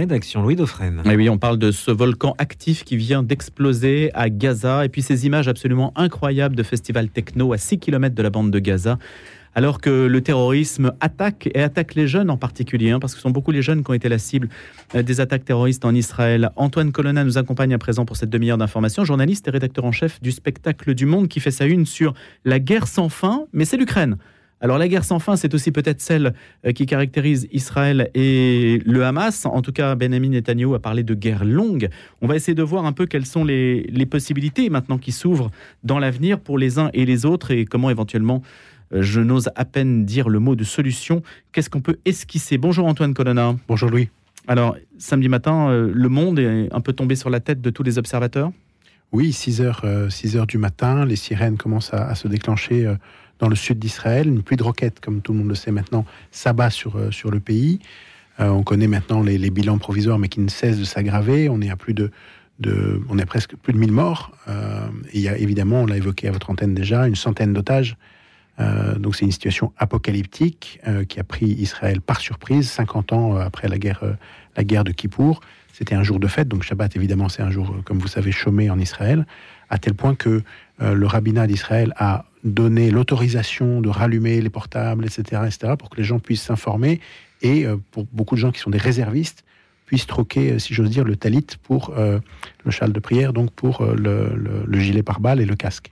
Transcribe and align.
Rédaction 0.00 0.42
Louis 0.44 0.54
Dauphren. 0.54 1.02
Et 1.06 1.16
oui, 1.16 1.28
on 1.28 1.38
parle 1.38 1.58
de 1.58 1.72
ce 1.72 1.90
volcan 1.90 2.36
actif 2.38 2.84
qui 2.84 2.96
vient 2.96 3.24
d'exploser 3.24 4.12
à 4.14 4.30
Gaza 4.30 4.84
et 4.84 4.88
puis 4.88 5.02
ces 5.02 5.26
images 5.26 5.48
absolument 5.48 5.92
incroyables 5.96 6.54
de 6.54 6.62
festival 6.62 7.08
techno 7.08 7.52
à 7.52 7.58
6 7.58 7.80
km 7.80 8.14
de 8.14 8.22
la 8.22 8.30
bande 8.30 8.52
de 8.52 8.60
Gaza. 8.60 8.96
Alors 9.56 9.80
que 9.80 10.06
le 10.06 10.20
terrorisme 10.20 10.92
attaque 11.00 11.50
et 11.52 11.60
attaque 11.60 11.96
les 11.96 12.06
jeunes 12.06 12.30
en 12.30 12.36
particulier, 12.36 12.92
hein, 12.92 13.00
parce 13.00 13.14
que 13.14 13.18
ce 13.18 13.22
sont 13.22 13.32
beaucoup 13.32 13.50
les 13.50 13.60
jeunes 13.60 13.82
qui 13.82 13.90
ont 13.90 13.94
été 13.94 14.08
la 14.08 14.18
cible 14.18 14.48
euh, 14.94 15.02
des 15.02 15.20
attaques 15.20 15.44
terroristes 15.44 15.84
en 15.84 15.92
Israël. 15.92 16.52
Antoine 16.54 16.92
Colonna 16.92 17.24
nous 17.24 17.36
accompagne 17.36 17.74
à 17.74 17.78
présent 17.78 18.04
pour 18.04 18.16
cette 18.16 18.30
demi-heure 18.30 18.58
d'information, 18.58 19.04
journaliste 19.04 19.48
et 19.48 19.50
rédacteur 19.50 19.84
en 19.84 19.90
chef 19.90 20.22
du 20.22 20.30
spectacle 20.30 20.94
du 20.94 21.06
Monde 21.06 21.26
qui 21.26 21.40
fait 21.40 21.50
sa 21.50 21.64
une 21.64 21.86
sur 21.86 22.14
la 22.44 22.60
guerre 22.60 22.86
sans 22.86 23.08
fin, 23.08 23.46
mais 23.52 23.64
c'est 23.64 23.76
l'Ukraine. 23.76 24.16
Alors 24.60 24.78
la 24.78 24.88
guerre 24.88 25.04
sans 25.04 25.20
fin, 25.20 25.36
c'est 25.36 25.54
aussi 25.54 25.70
peut-être 25.70 26.00
celle 26.00 26.34
euh, 26.66 26.72
qui 26.72 26.86
caractérise 26.86 27.48
Israël 27.52 28.10
et 28.14 28.82
le 28.84 29.04
Hamas. 29.04 29.46
En 29.46 29.62
tout 29.62 29.72
cas, 29.72 29.94
Benjamin 29.94 30.30
Netanyahu 30.30 30.74
a 30.74 30.80
parlé 30.80 31.04
de 31.04 31.14
guerre 31.14 31.44
longue. 31.44 31.88
On 32.22 32.26
va 32.26 32.34
essayer 32.34 32.56
de 32.56 32.62
voir 32.62 32.84
un 32.84 32.92
peu 32.92 33.06
quelles 33.06 33.26
sont 33.26 33.44
les, 33.44 34.06
possibilités 34.10 34.70
maintenant 34.70 34.98
qui 34.98 35.12
s'ouvrent 35.12 35.50
dans 35.84 35.98
l'avenir 35.98 36.40
pour 36.40 36.58
les 36.58 36.78
uns 36.78 36.90
et 36.94 37.04
les 37.04 37.26
autres 37.26 37.50
et 37.50 37.66
comment 37.66 37.90
éventuellement, 37.90 38.42
euh, 38.92 39.02
je 39.02 39.20
n'ose 39.20 39.50
à 39.54 39.64
peine 39.64 40.04
dire 40.04 40.28
le 40.28 40.40
mot 40.40 40.56
de 40.56 40.64
solution, 40.64 41.22
qu'est-ce 41.52 41.70
qu'on 41.70 41.82
peut 41.82 41.98
esquisser? 42.04 42.58
Bonjour 42.58 42.86
Antoine 42.86 43.14
Colonna. 43.14 43.54
Bonjour 43.68 43.90
Louis. 43.90 44.08
Alors, 44.48 44.76
samedi 44.96 45.28
matin, 45.28 45.68
euh, 45.68 45.92
le 45.94 46.08
monde 46.08 46.38
est 46.38 46.68
un 46.72 46.80
peu 46.80 46.94
tombé 46.94 47.14
sur 47.14 47.30
la 47.30 47.38
tête 47.38 47.60
de 47.60 47.70
tous 47.70 47.82
les 47.82 47.98
observateurs? 47.98 48.50
Oui, 49.12 49.32
6 49.32 49.60
heures, 49.60 49.86
6 50.10 50.36
heures 50.36 50.46
du 50.46 50.58
matin, 50.58 51.06
les 51.06 51.16
sirènes 51.16 51.56
commencent 51.56 51.94
à, 51.94 52.14
se 52.14 52.28
déclencher 52.28 52.94
dans 53.38 53.48
le 53.48 53.56
sud 53.56 53.78
d'Israël. 53.78 54.26
Une 54.26 54.42
pluie 54.42 54.56
de 54.56 54.62
roquettes, 54.62 55.00
comme 55.00 55.20
tout 55.20 55.32
le 55.32 55.38
monde 55.38 55.48
le 55.48 55.54
sait 55.54 55.70
maintenant, 55.70 56.04
s'abat 56.30 56.70
sur, 56.70 56.96
euh, 56.96 57.10
sur 57.10 57.30
le 57.30 57.40
pays. 57.40 57.80
Euh, 58.40 58.48
on 58.48 58.62
connaît 58.62 58.86
maintenant 58.86 59.22
les, 59.22 59.50
bilans 59.50 59.78
provisoires, 59.78 60.18
mais 60.18 60.28
qui 60.28 60.40
ne 60.40 60.48
cessent 60.48 60.78
de 60.78 60.84
s'aggraver. 60.84 61.48
On 61.48 61.60
est 61.60 61.70
à 61.70 61.76
plus 61.76 61.94
de, 61.94 62.10
de, 62.60 63.00
on 63.08 63.18
est 63.18 63.26
presque 63.26 63.56
plus 63.56 63.72
de 63.72 63.78
1000 63.78 63.92
morts. 63.92 64.32
Euh, 64.48 64.86
il 65.12 65.20
y 65.20 65.28
a 65.28 65.36
évidemment, 65.36 65.82
on 65.82 65.86
l'a 65.86 65.96
évoqué 65.96 66.28
à 66.28 66.32
votre 66.32 66.50
antenne 66.50 66.74
déjà, 66.74 67.06
une 67.06 67.16
centaine 67.16 67.52
d'otages. 67.52 67.96
donc 68.98 69.14
c'est 69.14 69.24
une 69.24 69.32
situation 69.32 69.72
apocalyptique 69.76 70.80
qui 71.08 71.20
a 71.20 71.24
pris 71.24 71.46
Israël 71.46 72.00
par 72.00 72.20
surprise, 72.20 72.68
50 72.68 73.12
ans 73.12 73.36
après 73.36 73.68
la 73.68 73.78
guerre, 73.78 74.02
la 74.56 74.64
guerre 74.64 74.82
de 74.82 74.90
Kippour. 74.90 75.40
C'était 75.72 75.94
un 75.94 76.02
jour 76.02 76.18
de 76.18 76.26
fête, 76.26 76.48
donc 76.48 76.64
Shabbat 76.64 76.96
évidemment 76.96 77.28
c'est 77.28 77.42
un 77.42 77.52
jour, 77.52 77.76
comme 77.84 78.00
vous 78.00 78.08
savez, 78.08 78.32
chômé 78.32 78.68
en 78.68 78.80
Israël, 78.80 79.26
à 79.70 79.78
tel 79.78 79.94
point 79.94 80.16
que 80.16 80.42
le 80.80 81.06
rabbinat 81.06 81.46
d'Israël 81.46 81.92
a 81.96 82.24
donner 82.44 82.90
l'autorisation 82.90 83.80
de 83.80 83.88
rallumer 83.88 84.40
les 84.40 84.50
portables, 84.50 85.04
etc., 85.04 85.42
etc., 85.46 85.74
pour 85.78 85.90
que 85.90 85.96
les 85.96 86.04
gens 86.04 86.18
puissent 86.18 86.42
s'informer 86.42 87.00
et 87.42 87.66
euh, 87.66 87.76
pour 87.90 88.06
beaucoup 88.12 88.34
de 88.34 88.40
gens 88.40 88.50
qui 88.50 88.60
sont 88.60 88.70
des 88.70 88.78
réservistes 88.78 89.44
puissent 89.86 90.06
troquer, 90.06 90.52
euh, 90.52 90.58
si 90.58 90.74
j'ose 90.74 90.90
dire, 90.90 91.04
le 91.04 91.16
talit 91.16 91.46
pour 91.62 91.94
euh, 91.96 92.18
le 92.64 92.70
châle 92.70 92.92
de 92.92 93.00
prière, 93.00 93.32
donc 93.32 93.50
pour 93.52 93.84
le, 93.84 94.66
gilet 94.72 95.02
pare-balles 95.02 95.40
et 95.40 95.46
le 95.46 95.56
casque. 95.56 95.90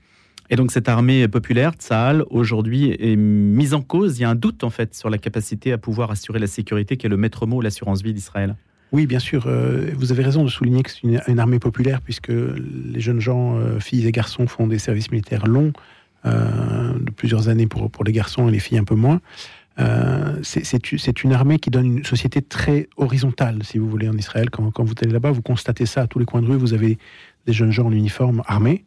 Et 0.48 0.54
donc 0.54 0.70
cette 0.70 0.88
armée 0.88 1.26
populaire, 1.26 1.72
Tsahal, 1.72 2.24
aujourd'hui 2.30 2.94
est 3.00 3.16
mise 3.16 3.74
en 3.74 3.82
cause. 3.82 4.18
Il 4.18 4.22
y 4.22 4.24
a 4.24 4.30
un 4.30 4.36
doute 4.36 4.62
en 4.62 4.70
fait 4.70 4.94
sur 4.94 5.10
la 5.10 5.18
capacité 5.18 5.72
à 5.72 5.78
pouvoir 5.78 6.12
assurer 6.12 6.38
la 6.38 6.46
sécurité 6.46 6.96
qui 6.96 7.06
est 7.06 7.08
le 7.08 7.16
maître 7.16 7.46
mot, 7.46 7.60
l'assurance 7.60 8.02
vie 8.02 8.14
d'Israël. 8.14 8.54
Oui, 8.92 9.06
bien 9.06 9.18
sûr. 9.18 9.48
vous 9.96 10.12
avez 10.12 10.22
raison 10.22 10.44
de 10.44 10.48
souligner 10.48 10.84
que 10.84 10.90
c'est 10.92 11.02
une, 11.02 11.38
armée 11.40 11.58
populaire 11.58 12.00
puisque 12.00 12.28
les 12.28 13.00
jeunes 13.00 13.18
gens, 13.18 13.58
filles 13.80 14.06
et 14.06 14.12
garçons, 14.12 14.46
font 14.46 14.68
des 14.68 14.78
services 14.78 15.10
militaires 15.10 15.48
longs 15.48 15.72
de 16.26 17.10
plusieurs 17.10 17.48
années 17.48 17.66
pour, 17.66 17.90
pour 17.90 18.04
les 18.04 18.12
garçons 18.12 18.48
et 18.48 18.50
les 18.50 18.58
filles 18.58 18.78
un 18.78 18.84
peu 18.84 18.94
moins. 18.94 19.20
Euh, 19.78 20.38
c'est 20.42 21.24
une 21.24 21.32
armée 21.32 21.58
qui 21.58 21.70
donne 21.70 21.98
une 21.98 22.04
société 22.04 22.40
très 22.40 22.88
horizontale, 22.96 23.62
si 23.62 23.78
vous 23.78 23.88
voulez, 23.88 24.08
en 24.08 24.16
Israël. 24.16 24.50
Quand, 24.50 24.70
quand 24.70 24.84
vous 24.84 24.94
allez 25.02 25.12
là-bas, 25.12 25.30
vous 25.30 25.42
constatez 25.42 25.86
ça 25.86 26.02
à 26.02 26.06
tous 26.06 26.18
les 26.18 26.24
coins 26.24 26.42
de 26.42 26.46
rue. 26.46 26.56
Vous 26.56 26.74
avez 26.74 26.98
des 27.46 27.52
jeunes 27.52 27.72
gens 27.72 27.86
en 27.86 27.92
uniforme 27.92 28.42
armés. 28.46 28.84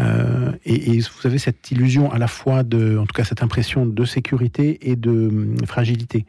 Euh, 0.00 0.52
et, 0.64 1.00
vous 1.00 1.26
avez 1.26 1.38
cette 1.38 1.70
illusion 1.70 2.10
à 2.12 2.18
la 2.18 2.28
fois 2.28 2.62
de, 2.62 2.98
en 2.98 3.06
tout 3.06 3.14
cas 3.14 3.24
cette 3.24 3.42
impression 3.42 3.84
de 3.84 4.04
sécurité 4.04 4.90
et 4.90 4.96
de 4.96 5.10
hum, 5.10 5.56
fragilité. 5.66 6.24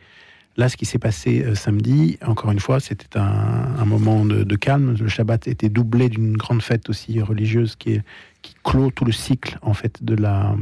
Là, 0.60 0.68
ce 0.68 0.76
qui 0.76 0.86
s'est 0.86 1.00
passé 1.00 1.42
euh, 1.42 1.56
samedi, 1.56 2.18
encore 2.22 2.52
une 2.52 2.60
fois, 2.60 2.82
c'était 2.82 3.18
un, 3.18 3.86
moment 3.86 4.26
de, 4.26 4.56
calme. 4.58 4.94
Le 5.00 5.08
Shabbat 5.08 5.48
était 5.48 5.70
doublé 5.70 6.10
d'une 6.10 6.36
grande 6.36 6.62
fête 6.62 6.90
aussi 6.90 7.22
religieuse 7.22 7.78
qui, 7.78 8.02
qui 8.42 8.56
clôt 8.62 8.92
tout 8.92 9.06
le 9.06 9.14
cycle 9.14 9.58
en 9.62 9.74
fait 9.74 10.04
de 10.04 10.16
la 10.16 10.58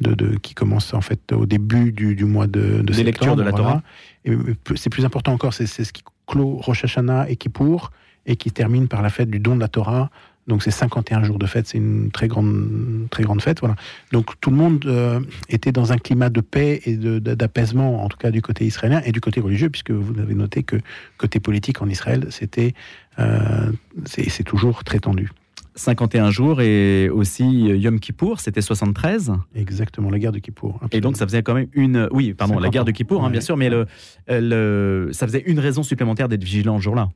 de, 0.00 0.36
qui 0.36 0.52
commence 0.52 0.92
en 0.92 1.00
fait 1.00 1.32
au 1.32 1.46
début 1.46 1.90
du, 1.90 2.22
mois 2.26 2.46
de, 2.46 2.82
de 2.82 2.92
Des 2.92 3.02
lectures 3.02 3.34
de 3.34 3.42
la 3.42 3.52
Torah. 3.52 3.82
Et 4.26 4.36
c'est 4.74 4.90
plus 4.90 5.06
important 5.06 5.32
encore, 5.32 5.54
c'est 5.54 5.66
ce 5.66 5.90
qui 5.90 6.02
clôt 6.26 6.58
Rosh 6.58 6.84
Hashanah 6.84 7.30
et 7.30 7.36
Kippour 7.36 7.92
et 8.26 8.36
qui 8.36 8.50
termine 8.50 8.88
par 8.88 9.00
la 9.00 9.08
fête 9.08 9.30
du 9.30 9.38
don 9.38 9.56
de 9.56 9.60
la 9.60 9.68
Torah 9.68 10.10
donc 10.46 10.62
c'est 10.62 10.70
51 10.70 11.24
jours 11.24 11.38
de 11.38 11.46
fête, 11.46 11.66
c'est 11.66 11.78
une 11.78 12.10
très 12.10 12.28
grande, 12.28 13.06
très 13.10 13.22
grande 13.22 13.40
fête. 13.40 13.60
Voilà. 13.60 13.76
Donc 14.12 14.38
tout 14.40 14.50
le 14.50 14.56
monde 14.56 14.84
euh, 14.86 15.20
était 15.48 15.72
dans 15.72 15.92
un 15.92 15.98
climat 15.98 16.28
de 16.28 16.40
paix 16.40 16.80
et 16.84 16.96
d'apaisement, 16.96 18.04
en 18.04 18.08
tout 18.08 18.18
cas 18.18 18.30
du 18.30 18.42
côté 18.42 18.66
israélien 18.66 19.00
et 19.04 19.12
du 19.12 19.20
côté 19.20 19.40
religieux, 19.40 19.70
puisque 19.70 19.90
vous 19.90 20.20
avez 20.20 20.34
noté 20.34 20.62
que 20.62 20.76
côté 21.16 21.40
politique 21.40 21.80
en 21.80 21.88
Israël, 21.88 22.26
c'était, 22.30 22.74
euh, 23.18 23.72
c'est 24.04 24.44
toujours 24.44 24.84
très 24.84 24.98
tendu. 24.98 25.30
51 25.76 26.30
jours 26.30 26.60
et 26.60 27.08
aussi 27.08 27.44
Yom 27.44 27.98
Kippour, 27.98 28.38
c'était 28.38 28.60
73. 28.60 29.32
Exactement, 29.56 30.08
la 30.08 30.20
guerre 30.20 30.30
de 30.30 30.38
Kippour. 30.38 30.78
Et 30.92 31.00
donc 31.00 31.16
ça 31.16 31.26
faisait 31.26 31.42
quand 31.42 31.54
même 31.54 31.66
une, 31.72 32.08
oui, 32.12 32.32
pardon, 32.32 32.60
la 32.60 32.68
guerre 32.68 32.84
de 32.84 32.92
Kippour, 32.92 33.24
hein, 33.24 33.30
bien 33.30 33.40
sûr, 33.40 33.56
mais 33.56 33.70
le, 33.70 33.86
le, 34.28 35.08
ça 35.12 35.26
faisait 35.26 35.42
une 35.46 35.58
raison 35.58 35.82
supplémentaire 35.82 36.28
d'être 36.28 36.44
vigilant 36.44 36.78
ce 36.78 36.84
jour-là. 36.84 37.08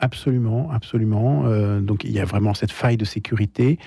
Absolument, 0.00 0.70
absolument. 0.72 1.44
Euh, 1.46 1.80
donc 1.80 2.04
il 2.04 2.10
y 2.10 2.20
a 2.20 2.24
vraiment 2.24 2.54
cette 2.54 2.72
faille 2.72 2.96
de 2.96 3.04
sécurité. 3.04 3.78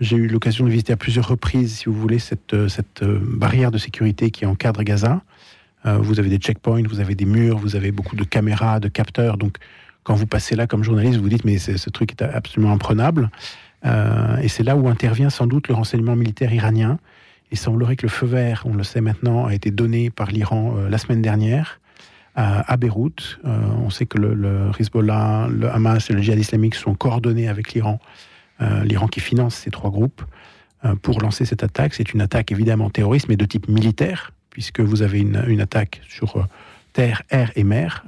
J'ai 0.00 0.16
eu 0.16 0.28
l'occasion 0.28 0.64
de 0.64 0.70
visiter 0.70 0.92
à 0.92 0.96
plusieurs 0.96 1.28
reprises, 1.28 1.78
si 1.78 1.86
vous 1.86 1.94
voulez, 1.94 2.18
cette, 2.18 2.52
euh, 2.52 2.68
cette 2.68 3.02
euh, 3.02 3.18
barrière 3.22 3.70
de 3.70 3.78
sécurité 3.78 4.30
qui 4.30 4.44
encadre 4.44 4.82
Gaza. 4.82 5.22
vous 5.84 6.18
avez 6.18 6.30
des 6.30 6.38
checkpoints, 6.38 6.82
vous 6.88 7.00
avez 7.00 7.14
des 7.14 7.26
murs, 7.26 7.58
vous 7.58 7.76
avez 7.76 7.92
beaucoup 7.92 8.16
de 8.16 8.24
caméras, 8.24 8.80
de 8.80 8.88
capteurs. 8.88 9.36
Donc 9.36 9.58
quand 10.02 10.14
vous 10.14 10.26
passez 10.26 10.56
là 10.56 10.66
comme 10.66 10.82
journaliste, 10.82 11.16
vous 11.16 11.24
vous 11.24 11.28
dites 11.28 11.44
mais 11.44 11.58
ce 11.58 11.90
truc 11.90 12.12
est 12.12 12.22
absolument 12.22 12.72
imprenable. 12.72 13.30
et 13.84 14.48
c'est 14.48 14.62
là 14.62 14.76
où 14.76 14.88
intervient 14.88 15.28
sans 15.28 15.46
doute 15.46 15.68
le 15.68 15.74
renseignement 15.74 16.16
militaire 16.16 16.54
iranien. 16.54 16.98
Il 17.50 17.58
semblerait 17.58 17.96
que 17.96 18.06
le 18.06 18.08
feu 18.08 18.26
vert, 18.26 18.62
on 18.64 18.74
le 18.74 18.82
sait 18.82 19.02
maintenant, 19.02 19.44
a 19.44 19.54
été 19.54 19.70
donné 19.70 20.08
par 20.08 20.30
l'Iran 20.30 20.74
la 20.88 20.96
semaine 20.96 21.20
dernière 21.20 21.80
à, 22.34 22.76
Beyrouth. 22.76 23.38
Euh, 23.44 23.58
on 23.84 23.90
sait 23.90 24.06
que 24.06 24.18
le, 24.18 24.70
Hezbollah, 24.78 25.48
le 25.50 25.70
Hamas 25.70 26.10
et 26.10 26.12
le 26.12 26.22
djihad 26.22 26.38
islamique 26.38 26.74
sont 26.74 26.94
coordonnés 26.94 27.48
avec 27.48 27.74
l'Iran, 27.74 28.00
euh, 28.60 28.84
l'Iran 28.84 29.06
qui 29.06 29.20
finance 29.20 29.54
ces 29.54 29.70
trois 29.70 29.90
groupes, 29.90 30.22
euh, 30.84 30.94
pour 30.96 31.20
lancer 31.20 31.44
cette 31.44 31.62
attaque. 31.62 31.94
C'est 31.94 32.12
une 32.12 32.20
attaque 32.20 32.50
évidemment 32.50 32.90
terroriste, 32.90 33.28
mais 33.28 33.36
de 33.36 33.44
type 33.44 33.68
militaire, 33.68 34.32
puisque 34.50 34.80
vous 34.80 35.02
avez 35.02 35.20
une, 35.20 35.60
attaque 35.60 36.00
sur 36.08 36.46
terre, 36.92 37.22
air 37.30 37.50
et 37.56 37.64
mer. 37.64 38.04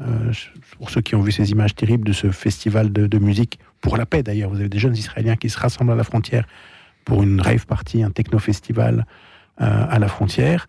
pour 0.78 0.90
ceux 0.90 1.00
qui 1.00 1.14
ont 1.14 1.22
vu 1.22 1.32
ces 1.32 1.50
images 1.50 1.74
terribles 1.74 2.06
de 2.06 2.12
ce 2.12 2.30
festival 2.30 2.92
de, 2.92 3.18
musique, 3.18 3.58
pour 3.80 3.96
la 3.96 4.06
paix 4.06 4.22
d'ailleurs, 4.22 4.50
vous 4.50 4.60
avez 4.60 4.68
des 4.68 4.78
jeunes 4.78 4.96
Israéliens 4.96 5.36
qui 5.36 5.50
se 5.50 5.58
rassemblent 5.58 5.92
à 5.92 5.96
la 5.96 6.04
frontière 6.04 6.46
pour 7.04 7.22
une 7.22 7.40
rave 7.40 7.66
party, 7.66 8.02
un 8.02 8.10
techno-festival 8.10 9.06
à 9.58 9.98
la 9.98 10.08
frontière 10.08 10.66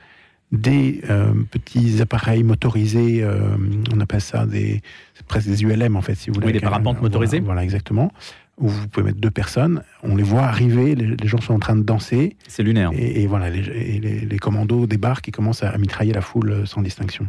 des 0.51 1.01
euh, 1.09 1.33
petits 1.51 2.01
appareils 2.01 2.43
motorisés, 2.43 3.21
euh, 3.21 3.57
on 3.93 3.99
appelle 3.99 4.21
ça 4.21 4.45
des, 4.45 4.81
presque 5.27 5.47
des 5.47 5.63
ULM 5.63 5.95
en 5.95 6.01
fait, 6.01 6.15
si 6.15 6.29
vous 6.29 6.35
voulez. 6.35 6.47
Oui, 6.47 6.53
des 6.53 6.59
parapentes 6.59 7.01
motorisés. 7.01 7.39
Voilà, 7.39 7.63
exactement. 7.63 8.11
Où 8.57 8.69
vous 8.69 8.87
pouvez 8.87 9.05
mettre 9.05 9.19
deux 9.19 9.29
personnes, 9.29 9.83
on 10.01 10.15
les 10.15 10.23
voit 10.23 10.43
arriver, 10.43 10.95
les, 10.95 11.27
gens 11.27 11.39
sont 11.39 11.53
en 11.53 11.59
train 11.59 11.75
de 11.75 11.83
danser. 11.83 12.37
C'est 12.47 12.63
lunaire. 12.63 12.89
Et, 12.93 13.27
voilà, 13.27 13.51
les, 13.51 13.99
les, 13.99 14.39
commandos 14.39 14.87
débarquent 14.87 15.27
et 15.27 15.31
commencent 15.31 15.61
à, 15.61 15.77
mitrailler 15.77 16.13
la 16.13 16.21
foule 16.21 16.49
euh, 16.49 16.65
sans 16.65 16.81
distinction. 16.81 17.27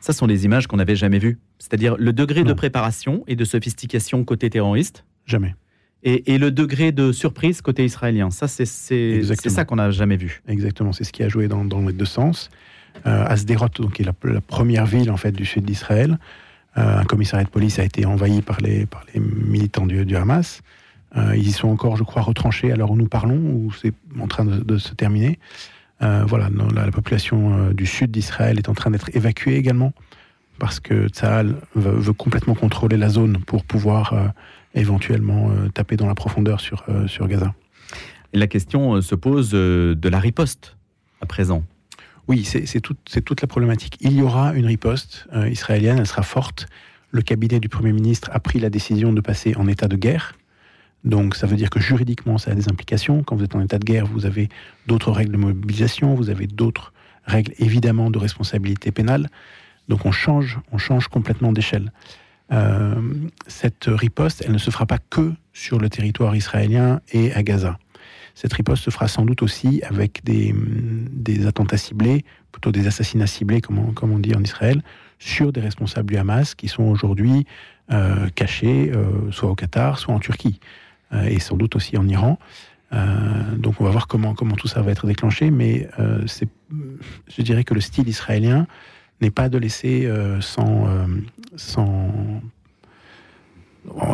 Ça 0.00 0.14
sont 0.14 0.26
des 0.26 0.46
images 0.46 0.66
qu'on 0.66 0.78
n'avait 0.78 0.96
jamais 0.96 1.18
vues. 1.18 1.38
C'est-à-dire 1.58 1.96
le 1.98 2.12
degré 2.14 2.44
de 2.44 2.52
préparation 2.52 3.24
et 3.26 3.36
de 3.36 3.44
sophistication 3.44 4.24
côté 4.24 4.48
terroriste? 4.48 5.04
Jamais 5.26 5.54
et, 6.04 6.38
le 6.38 6.50
degré 6.50 6.92
de 6.92 7.12
surprise 7.12 7.62
côté 7.62 7.84
israélien. 7.84 8.30
Ça, 8.30 8.46
c'est 8.46 8.66
ça 8.66 9.64
qu'on 9.64 9.76
n'a 9.76 9.90
jamais 9.90 10.16
vu. 10.16 10.42
Exactement, 10.46 10.92
c'est 10.92 11.04
ce 11.04 11.12
qui 11.12 11.22
a 11.22 11.28
joué 11.28 11.48
dans, 11.48 11.64
les 11.86 11.92
deux 11.92 12.04
sens. 12.04 12.50
Euh, 13.06 13.24
Asderot, 13.26 13.68
donc, 13.80 13.94
qui 13.94 14.02
est 14.02 14.04
la, 14.04 14.40
première 14.40 14.86
ville 14.86 15.10
en 15.10 15.16
fait 15.16 15.32
du 15.32 15.44
sud 15.44 15.64
d'Israël, 15.64 16.18
euh, 16.76 16.98
un 16.98 17.04
commissariat 17.04 17.44
de 17.44 17.50
police 17.50 17.78
a 17.78 17.84
été 17.84 18.04
envahi 18.04 18.42
par 18.42 18.60
les, 18.60 18.86
par 18.86 19.04
les 19.14 19.20
militants 19.20 19.86
du, 19.86 20.04
du 20.04 20.16
Hamas. 20.16 20.60
Euh, 21.16 21.34
ils 21.36 21.48
y 21.48 21.52
sont 21.52 21.68
encore, 21.68 21.96
je 21.96 22.04
crois, 22.04 22.22
retranchés 22.22 22.70
à 22.70 22.76
l'heure 22.76 22.90
où 22.90 22.96
nous 22.96 23.08
parlons, 23.08 23.36
ou 23.36 23.72
c'est 23.72 23.94
en 24.20 24.26
train 24.26 24.44
de, 24.44 24.78
se 24.78 24.92
terminer. 24.94 25.38
Euh, 26.02 26.24
voilà, 26.26 26.50
la, 26.74 26.90
population 26.90 27.70
du 27.70 27.86
sud 27.86 28.10
d'Israël 28.10 28.58
est 28.58 28.68
en 28.68 28.74
train 28.74 28.90
d'être 28.90 29.10
évacuée 29.14 29.56
également, 29.56 29.92
parce 30.58 30.80
que 30.80 31.08
Tzahal 31.08 31.56
veut, 31.74 31.98
veut, 31.98 32.12
complètement 32.12 32.54
contrôler 32.54 32.96
la 32.96 33.08
zone 33.08 33.38
pour 33.46 33.64
pouvoir 33.64 34.32
éventuellement 34.74 35.50
euh, 35.50 35.68
taper 35.68 35.96
dans 35.96 36.06
la 36.06 36.14
profondeur 36.14 36.60
sur, 36.60 36.84
euh, 36.88 37.06
sur 37.06 37.28
Gaza. 37.28 37.54
la 38.32 38.46
question 38.46 38.94
euh, 38.94 39.00
se 39.00 39.14
pose 39.14 39.50
de 39.50 40.08
la 40.08 40.18
riposte 40.18 40.76
à 41.20 41.26
présent. 41.26 41.62
Oui, 42.26 42.44
c'est 42.44 42.80
toute 42.80 43.40
la 43.42 43.46
problématique. 43.46 43.98
Il 44.00 44.12
y 44.12 44.22
aura 44.22 44.54
une 44.54 44.64
riposte 44.64 45.28
israélienne, 45.50 45.98
elle 45.98 46.06
sera 46.06 46.22
forte. 46.22 46.66
le 47.10 47.20
cabinet 47.20 47.60
du 47.60 47.68
Premier 47.68 47.92
ministre 47.92 48.30
a 48.32 48.40
pris 48.40 48.58
la 48.58 48.70
décision 48.70 49.12
de 49.12 49.20
passer 49.20 49.54
en 49.56 49.68
état 49.68 49.88
de 49.88 49.96
guerre. 49.96 50.34
Donc 51.04 51.36
ça 51.36 51.46
veut 51.46 51.56
dire 51.56 51.68
que 51.68 51.80
juridiquement, 51.80 52.38
ça 52.38 52.52
a 52.52 52.54
des 52.54 52.70
implications. 52.70 53.22
Quand 53.22 53.36
vous 53.36 53.44
êtes 53.44 53.54
en 53.54 53.60
état 53.60 53.78
de 53.78 53.84
guerre, 53.84 54.06
vous 54.06 54.24
avez 54.24 54.48
d'autres 54.86 55.12
règles 55.12 55.32
de 55.32 55.36
mobilisation, 55.36 56.14
vous 56.14 56.30
avez 56.30 56.46
d'autres 56.46 56.94
règles 57.26 57.52
évidemment 57.58 58.10
de 58.10 58.18
responsabilité 58.18 58.90
pénale. 58.90 59.28
Donc 59.88 60.06
on 60.06 60.12
change, 60.12 60.60
on 60.72 60.78
change 60.78 61.08
complètement 61.08 61.52
d'échelle. 61.52 61.92
Euh, 62.52 62.94
cette 63.46 63.86
riposte, 63.86 64.42
elle 64.46 64.52
ne 64.52 64.58
se 64.58 64.70
fera 64.70 64.86
pas 64.86 64.98
que 64.98 65.32
sur 65.52 65.78
le 65.78 65.88
territoire 65.88 66.36
israélien 66.36 67.00
et 67.12 67.32
à 67.32 67.42
Gaza. 67.42 67.78
Cette 68.34 68.52
riposte 68.52 68.84
se 68.84 68.90
fera 68.90 69.08
sans 69.08 69.24
doute 69.24 69.42
aussi 69.42 69.82
avec 69.84 70.24
des, 70.24 70.54
des 70.56 71.46
attentats 71.46 71.76
ciblés, 71.76 72.24
plutôt 72.52 72.72
des 72.72 72.86
assassinats 72.86 73.28
ciblés, 73.28 73.60
comme 73.60 73.78
on, 73.78 73.92
comme 73.92 74.12
on, 74.12 74.18
dit 74.18 74.34
en 74.34 74.42
Israël, 74.42 74.82
sur 75.18 75.52
des 75.52 75.60
responsables 75.60 76.10
du 76.10 76.16
Hamas 76.16 76.54
qui 76.54 76.68
sont 76.68 76.82
aujourd'hui 76.82 77.46
euh, 77.92 78.28
cachés, 78.34 78.90
euh, 78.92 79.30
soit 79.30 79.50
au 79.50 79.54
Qatar, 79.54 79.98
soit 79.98 80.14
en 80.14 80.18
Turquie, 80.18 80.60
et 81.28 81.38
sans 81.38 81.56
doute 81.56 81.76
aussi 81.76 81.96
en 81.96 82.08
Iran. 82.08 82.40
Donc 83.56 83.80
on 83.80 83.84
va 83.84 83.90
voir 83.90 84.08
comment, 84.08 84.34
comment 84.34 84.56
tout 84.56 84.66
ça 84.66 84.82
va 84.82 84.90
être 84.90 85.06
déclenché, 85.06 85.52
mais 85.52 85.88
je 87.28 87.42
dirais 87.42 87.62
que 87.62 87.72
le 87.72 87.80
style 87.80 88.08
israélien 88.08 88.66
n'est 89.20 89.30
pas 89.30 89.48
de 89.48 89.58
laisser 89.58 90.10
sans, 90.40 90.86
sans 91.56 92.10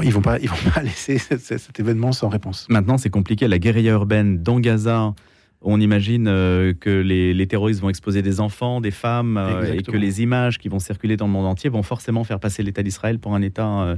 ils 0.02 0.12
vont 0.12 0.23
pas, 0.23 0.38
ils 0.38 0.49
vont 0.49 0.70
pas 0.75 0.82
laisser 0.82 1.19
cet, 1.19 1.41
cet 1.41 1.81
événement 1.81 2.12
sans 2.12 2.29
réponse. 2.29 2.67
Maintenant, 2.69 2.99
c'est 2.99 3.11
compliqué. 3.11 3.49
La 3.49 3.58
guérilla 3.58 3.93
urbaine 3.93 4.43
dans 4.43 4.61
Gaza, 4.61 5.14
on 5.62 5.81
imagine 5.81 6.26
euh, 6.26 6.73
que 6.73 6.91
les, 6.91 7.35
les, 7.35 7.47
terroristes 7.47 7.81
vont 7.81 7.91
exposer 7.91 8.23
des 8.23 8.41
enfants, 8.41 8.81
des 8.81 8.91
femmes, 8.91 9.37
euh, 9.37 9.75
et 9.75 9.82
que 9.82 9.97
les 9.97 10.23
images 10.23 10.58
qui 10.58 10.69
vont 10.69 10.79
circuler 10.79 11.17
dans 11.17 11.26
le 11.26 11.32
monde 11.32 11.47
entier 11.47 11.70
vont 11.70 11.82
forcément 11.82 12.25
faire 12.25 12.41
passer 12.41 12.62
l'État 12.62 12.82
d'Israël 12.82 13.19
pour 13.19 13.35
un 13.35 13.43
État, 13.43 13.82
euh, 13.82 13.97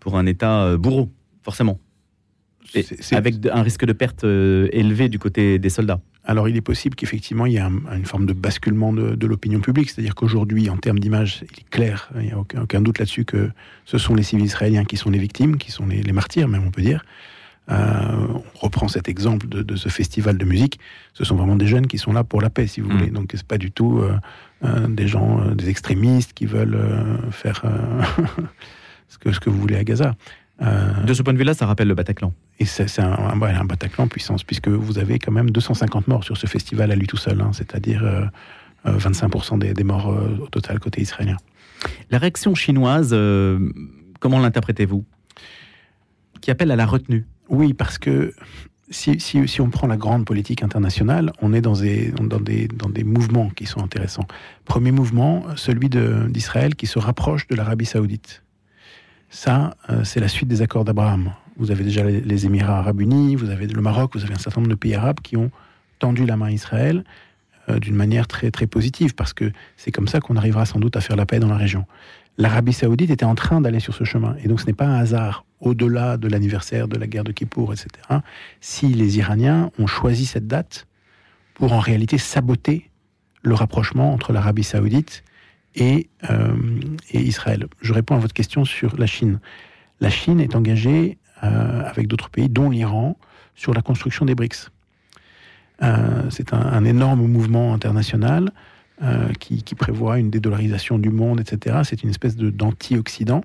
pour 0.00 0.18
un 0.18 0.26
État 0.26 0.64
euh, 0.64 0.76
bourreau, 0.76 1.10
forcément. 1.42 1.78
Et 2.74 2.84
avec 3.12 3.36
un 3.50 3.62
risque 3.62 3.84
de 3.84 3.92
perte 3.92 4.24
euh, 4.24 4.68
élevé 4.72 5.08
du 5.08 5.18
côté 5.18 5.58
des 5.58 5.70
soldats. 5.70 6.00
Alors 6.24 6.48
il 6.48 6.56
est 6.56 6.62
possible 6.62 6.94
qu'effectivement 6.94 7.46
il 7.46 7.54
y 7.54 7.56
ait 7.56 7.60
un, 7.60 7.72
une 7.96 8.06
forme 8.06 8.26
de 8.26 8.32
basculement 8.32 8.92
de, 8.92 9.14
de 9.14 9.26
l'opinion 9.26 9.60
publique, 9.60 9.90
c'est-à-dire 9.90 10.14
qu'aujourd'hui 10.14 10.70
en 10.70 10.76
termes 10.76 11.00
d'image, 11.00 11.44
il 11.52 11.60
est 11.60 11.70
clair, 11.70 12.10
il 12.16 12.26
n'y 12.26 12.32
a 12.32 12.38
aucun, 12.38 12.62
aucun 12.62 12.80
doute 12.80 12.98
là-dessus 12.98 13.24
que 13.24 13.50
ce 13.84 13.98
sont 13.98 14.14
les 14.14 14.22
civils 14.22 14.44
israéliens 14.44 14.84
qui 14.84 14.96
sont 14.96 15.10
les 15.10 15.18
victimes, 15.18 15.56
qui 15.56 15.72
sont 15.72 15.86
les, 15.86 16.02
les 16.02 16.12
martyrs 16.12 16.48
même 16.48 16.64
on 16.64 16.70
peut 16.70 16.82
dire. 16.82 17.04
Euh, 17.70 18.26
on 18.28 18.42
reprend 18.58 18.88
cet 18.88 19.08
exemple 19.08 19.48
de, 19.48 19.62
de, 19.62 19.76
ce 19.76 19.88
festival 19.88 20.36
de 20.36 20.44
musique, 20.44 20.80
ce 21.14 21.24
sont 21.24 21.36
vraiment 21.36 21.54
des 21.54 21.66
jeunes 21.66 21.86
qui 21.86 21.96
sont 21.96 22.12
là 22.12 22.24
pour 22.24 22.40
la 22.40 22.50
paix 22.50 22.66
si 22.66 22.80
vous 22.80 22.90
mmh. 22.90 22.98
voulez, 22.98 23.10
donc 23.10 23.30
c'est 23.34 23.46
pas 23.46 23.58
du 23.58 23.70
tout 23.70 24.00
euh, 24.00 24.16
euh, 24.64 24.88
des 24.88 25.06
gens, 25.06 25.44
des 25.52 25.68
extrémistes 25.68 26.32
qui 26.32 26.46
veulent 26.46 26.78
faire 27.30 27.62
ce, 29.08 29.18
que, 29.18 29.32
ce 29.32 29.38
que 29.38 29.48
vous 29.48 29.58
voulez 29.60 29.76
à 29.76 29.84
Gaza. 29.84 30.14
De 30.60 31.12
ce 31.12 31.22
point 31.22 31.32
de 31.32 31.38
vue-là, 31.38 31.54
ça 31.54 31.66
rappelle 31.66 31.88
le 31.88 31.94
Bataclan. 31.94 32.32
Et 32.62 32.64
c'est 32.64 33.00
un, 33.00 33.10
un, 33.10 33.42
un, 33.42 33.64
Bataclan 33.64 34.06
puissance, 34.06 34.44
puisque 34.44 34.68
vous 34.68 34.98
avez 34.98 35.18
quand 35.18 35.32
même 35.32 35.50
250 35.50 36.06
morts 36.06 36.22
sur 36.22 36.36
ce 36.36 36.46
festival 36.46 36.92
à 36.92 36.94
lui 36.94 37.08
tout 37.08 37.16
seul, 37.16 37.40
hein, 37.40 37.50
c'est-à-dire 37.52 38.04
euh, 38.04 38.98
25% 38.98 39.58
des, 39.58 39.74
des, 39.74 39.82
morts 39.82 40.12
euh, 40.12 40.38
au 40.40 40.46
total 40.46 40.78
côté 40.78 41.00
israélien. 41.00 41.36
La 42.12 42.18
réaction 42.18 42.54
chinoise, 42.54 43.10
euh, 43.14 43.58
comment 44.20 44.38
l'interprétez-vous? 44.38 45.04
Qui 46.40 46.52
appelle 46.52 46.70
à 46.70 46.76
la 46.76 46.86
retenue? 46.86 47.26
Oui, 47.48 47.74
parce 47.74 47.98
que 47.98 48.32
si, 48.90 49.18
si, 49.18 49.48
si, 49.48 49.60
on 49.60 49.68
prend 49.68 49.88
la 49.88 49.96
grande 49.96 50.24
politique 50.24 50.62
internationale, 50.62 51.32
on 51.42 51.52
est 51.52 51.62
dans 51.62 51.72
des, 51.72 52.12
dans 52.12 52.38
des, 52.38 52.68
dans 52.68 52.90
des 52.90 53.02
mouvements 53.02 53.50
qui 53.50 53.66
sont 53.66 53.82
intéressants. 53.82 54.28
Premier 54.66 54.92
mouvement, 54.92 55.46
celui 55.56 55.88
d'Israël 55.88 56.76
qui 56.76 56.86
se 56.86 57.00
rapproche 57.00 57.48
de 57.48 57.56
l'Arabie 57.56 57.86
saoudite. 57.86 58.44
Ça, 59.30 59.74
euh, 59.90 60.04
c'est 60.04 60.20
la 60.20 60.28
suite 60.28 60.48
des 60.48 60.62
accords 60.62 60.84
d'Abraham. 60.84 61.32
Vous 61.56 61.70
avez 61.70 61.84
déjà 61.84 62.04
les, 62.04 62.46
Émirats 62.46 62.78
arabes 62.78 63.00
unis, 63.00 63.36
vous 63.36 63.50
avez 63.50 63.66
le 63.66 63.80
Maroc, 63.82 64.12
vous 64.14 64.24
avez 64.24 64.34
un 64.34 64.38
certain 64.38 64.60
nombre 64.60 64.70
de 64.70 64.78
pays 64.78 64.94
arabes 64.94 65.20
qui 65.22 65.36
ont 65.36 65.50
tendu 65.98 66.26
la 66.26 66.36
main 66.36 66.46
à 66.46 66.50
Israël 66.50 67.04
euh, 67.68 67.78
d'une 67.78 67.94
manière 67.94 68.26
très, 68.26 68.50
très 68.50 68.66
positive, 68.66 69.14
parce 69.14 69.32
que 69.32 69.52
c'est 69.76 69.92
comme 69.92 70.08
ça 70.08 70.20
qu'on 70.20 70.36
arrivera 70.36 70.66
sans 70.66 70.80
doute 70.80 70.96
à 70.96 71.00
faire 71.00 71.16
la 71.16 71.26
paix 71.26 71.38
dans 71.38 71.48
la 71.48 71.56
région. 71.56 71.86
L'Arabie 72.38 72.72
saoudite 72.72 73.10
était 73.10 73.24
en 73.24 73.34
train 73.34 73.60
d'aller 73.60 73.80
sur 73.80 73.94
ce 73.94 74.04
chemin, 74.04 74.34
et 74.42 74.48
donc 74.48 74.60
ce 74.60 74.66
n'est 74.66 74.72
pas 74.72 74.86
un 74.86 74.96
hasard, 74.96 75.44
au-delà 75.60 76.16
de 76.16 76.26
l'anniversaire 76.28 76.88
de 76.88 76.96
la 76.96 77.06
guerre 77.06 77.24
de 77.24 77.32
Kippour, 77.32 77.72
etc., 77.72 77.88
si 78.60 78.88
les 78.88 79.18
Iraniens 79.18 79.70
ont 79.78 79.86
choisi 79.86 80.26
cette 80.26 80.46
date 80.46 80.86
pour 81.54 81.72
en 81.72 81.78
réalité 81.78 82.18
saboter 82.18 82.90
le 83.42 83.54
rapprochement 83.54 84.12
entre 84.12 84.32
l'Arabie 84.32 84.64
saoudite 84.64 85.22
et, 85.74 86.08
euh, 86.30 86.56
et, 87.10 87.20
Israël. 87.20 87.66
Je 87.80 87.92
réponds 87.92 88.16
à 88.16 88.18
votre 88.18 88.34
question 88.34 88.64
sur 88.64 88.96
la 88.96 89.06
Chine. 89.06 89.40
La 90.00 90.10
Chine 90.10 90.40
est 90.40 90.56
engagée 90.56 91.18
euh, 91.44 91.82
avec 91.84 92.06
d'autres 92.06 92.30
pays, 92.30 92.48
dont 92.48 92.70
l'Iran, 92.70 93.16
sur 93.54 93.74
la 93.74 93.82
construction 93.82 94.24
des 94.24 94.34
BRICS. 94.34 94.70
Euh, 95.82 96.22
C'est 96.30 96.52
un, 96.52 96.84
énorme 96.84 97.26
mouvement 97.26 97.74
international 97.74 98.50
euh, 99.02 99.32
qui, 99.40 99.62
prévoit 99.74 100.18
une 100.18 100.30
dédollarisation 100.30 100.98
du 100.98 101.10
monde, 101.10 101.40
etc. 101.40 101.80
C'est 101.84 102.02
une 102.02 102.10
espèce 102.10 102.36
d'anti-Occident, 102.36 103.42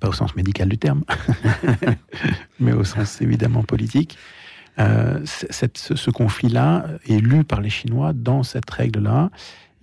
pas 0.00 0.08
au 0.08 0.12
sens 0.12 0.34
médical 0.34 0.68
du 0.68 0.78
terme, 0.78 1.04
mais 2.60 2.72
au 2.72 2.84
sens 2.84 3.20
évidemment 3.20 3.62
politique. 3.62 4.16
Ce, 4.78 6.10
conflit-là 6.10 6.86
est 7.06 7.18
lu 7.18 7.44
par 7.44 7.60
les 7.60 7.68
Chinois 7.70 8.12
dans 8.14 8.42
cette 8.42 8.70
règle-là 8.70 9.30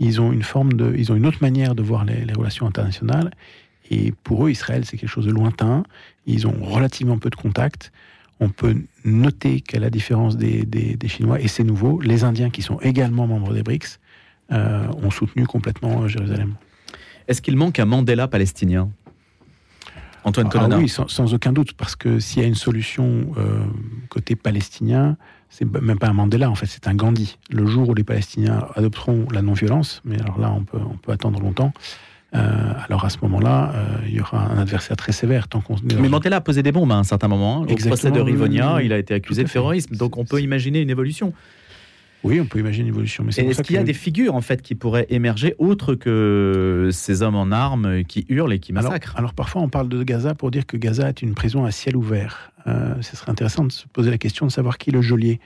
ils 0.01 0.21
ont 0.21 0.31
une 0.31 0.43
forme 0.43 0.73
de, 0.73 0.95
ils 0.97 1.11
ont 1.11 1.15
une 1.15 1.25
autre 1.25 1.39
manière 1.41 1.75
de 1.75 1.83
voir 1.83 2.05
les 2.05 2.31
relations 2.33 2.65
internationales. 2.65 3.31
Et 3.89 4.13
pour 4.23 4.45
eux, 4.45 4.51
Israël, 4.51 4.85
c'est 4.85 4.97
quelque 4.97 5.09
chose 5.09 5.25
de 5.25 5.31
lointain. 5.31 5.83
Ils 6.25 6.47
ont 6.47 6.55
relativement 6.61 7.17
peu 7.17 7.29
de 7.29 7.35
contacts. 7.35 7.91
On 8.39 8.49
peut 8.49 8.75
noter 9.03 9.61
qu'à 9.61 9.79
la 9.79 9.89
différence 9.89 10.37
des, 10.37 10.63
des, 10.63 10.95
des, 10.95 11.07
Chinois, 11.07 11.41
et 11.41 11.47
c'est 11.47 11.63
nouveau, 11.63 11.99
les 11.99 12.23
Indiens, 12.23 12.49
qui 12.49 12.61
sont 12.61 12.79
également 12.79 13.27
membres 13.27 13.53
des 13.53 13.63
BRICS, 13.63 13.99
euh, 14.51 14.87
ont 15.03 15.11
soutenu 15.11 15.45
complètement 15.45 16.07
Jérusalem. 16.07 16.55
Est-ce 17.27 17.41
qu'il 17.41 17.57
manque 17.57 17.79
un 17.79 17.85
Mandela 17.85 18.27
palestinien? 18.27 18.89
Antoine 20.23 20.49
Colonna 20.49 20.75
ah, 20.75 20.79
Oui, 20.79 20.89
sans, 20.89 21.07
sans, 21.07 21.33
aucun 21.33 21.53
doute, 21.53 21.73
parce 21.73 21.95
que 21.95 22.19
s'il 22.19 22.41
y 22.41 22.45
a 22.45 22.47
une 22.47 22.55
solution 22.55 23.33
euh, 23.37 23.59
côté 24.09 24.35
palestinien, 24.35 25.17
c'est 25.49 25.65
même 25.65 25.97
pas 25.97 26.07
un 26.07 26.13
Mandela, 26.13 26.49
en 26.49 26.55
fait, 26.55 26.67
c'est 26.67 26.87
un 26.87 26.93
Gandhi. 26.93 27.37
Le 27.49 27.65
jour 27.65 27.89
où 27.89 27.93
les 27.93 28.03
Palestiniens 28.03 28.67
adopteront 28.75 29.27
la 29.31 29.41
non-violence, 29.41 30.01
mais 30.05 30.19
alors 30.21 30.39
là, 30.39 30.51
on 30.51 30.63
peut, 30.63 30.79
on 30.79 30.97
peut 30.97 31.11
attendre 31.11 31.39
longtemps, 31.41 31.73
euh, 32.35 32.73
alors 32.87 33.05
à 33.05 33.09
ce 33.09 33.17
moment-là, 33.23 33.73
euh, 33.73 33.97
il 34.07 34.13
y 34.13 34.21
aura 34.21 34.51
un 34.51 34.59
adversaire 34.59 34.95
très 34.95 35.11
sévère. 35.11 35.47
Tant 35.47 35.61
qu'on 35.61 35.75
mais 35.99 36.09
Mandela 36.09 36.37
a 36.37 36.41
posé 36.41 36.61
des 36.61 36.71
bombes 36.71 36.91
à 36.91 36.95
un 36.95 37.03
certain 37.03 37.27
moment. 37.27 37.63
Hein. 37.63 37.67
Au 37.69 37.75
procès 37.75 38.11
de 38.11 38.19
Rivonia, 38.19 38.75
oui, 38.75 38.85
il 38.85 38.93
a 38.93 38.97
été 38.97 39.13
accusé 39.13 39.43
de 39.43 39.49
terrorisme. 39.49 39.95
Donc 39.95 40.17
on 40.17 40.25
peut 40.25 40.41
imaginer 40.41 40.81
une 40.81 40.89
évolution. 40.89 41.33
Oui, 42.23 42.39
on 42.41 42.45
peut 42.45 42.59
imaginer 42.59 42.83
une 42.83 42.93
évolution. 42.93 43.23
Mais 43.23 43.31
est-ce 43.31 43.61
qu'il 43.61 43.75
y 43.75 43.79
a 43.79 43.83
des 43.83 43.93
figures 43.93 44.35
en 44.35 44.41
fait 44.41 44.61
qui 44.61 44.75
pourraient 44.75 45.07
émerger 45.09 45.55
autres 45.57 45.95
que 45.95 46.89
ces 46.91 47.21
hommes 47.21 47.35
en 47.35 47.51
armes 47.51 48.03
qui 48.03 48.25
hurlent 48.27 48.53
et 48.53 48.59
qui 48.59 48.73
massacrent? 48.73 49.11
alors, 49.11 49.19
alors, 49.19 49.33
parfois 49.33 49.61
on 49.61 49.69
parle 49.69 49.87
de 49.87 50.03
Gaza 50.03 50.35
pour 50.35 50.51
dire 50.51 50.65
que 50.65 50.75
Gaza 50.75 51.07
est 51.09 51.21
une 51.21 51.33
prison 51.33 51.63
à 51.63 51.71
ciel 51.71 51.95
ouvert. 51.95 52.51
Euh, 52.67 52.95
ce 53.01 53.15
serait 53.15 53.31
intéressant 53.31 53.63
de 53.63 53.71
se 53.71 53.87
poser 53.87 54.11
la 54.11 54.17
question 54.17 54.45
de 54.45 54.51
savoir 54.51 54.77
qui 54.77 54.89
est 54.89 54.93
le 54.93 55.01
geôlier. 55.01 55.39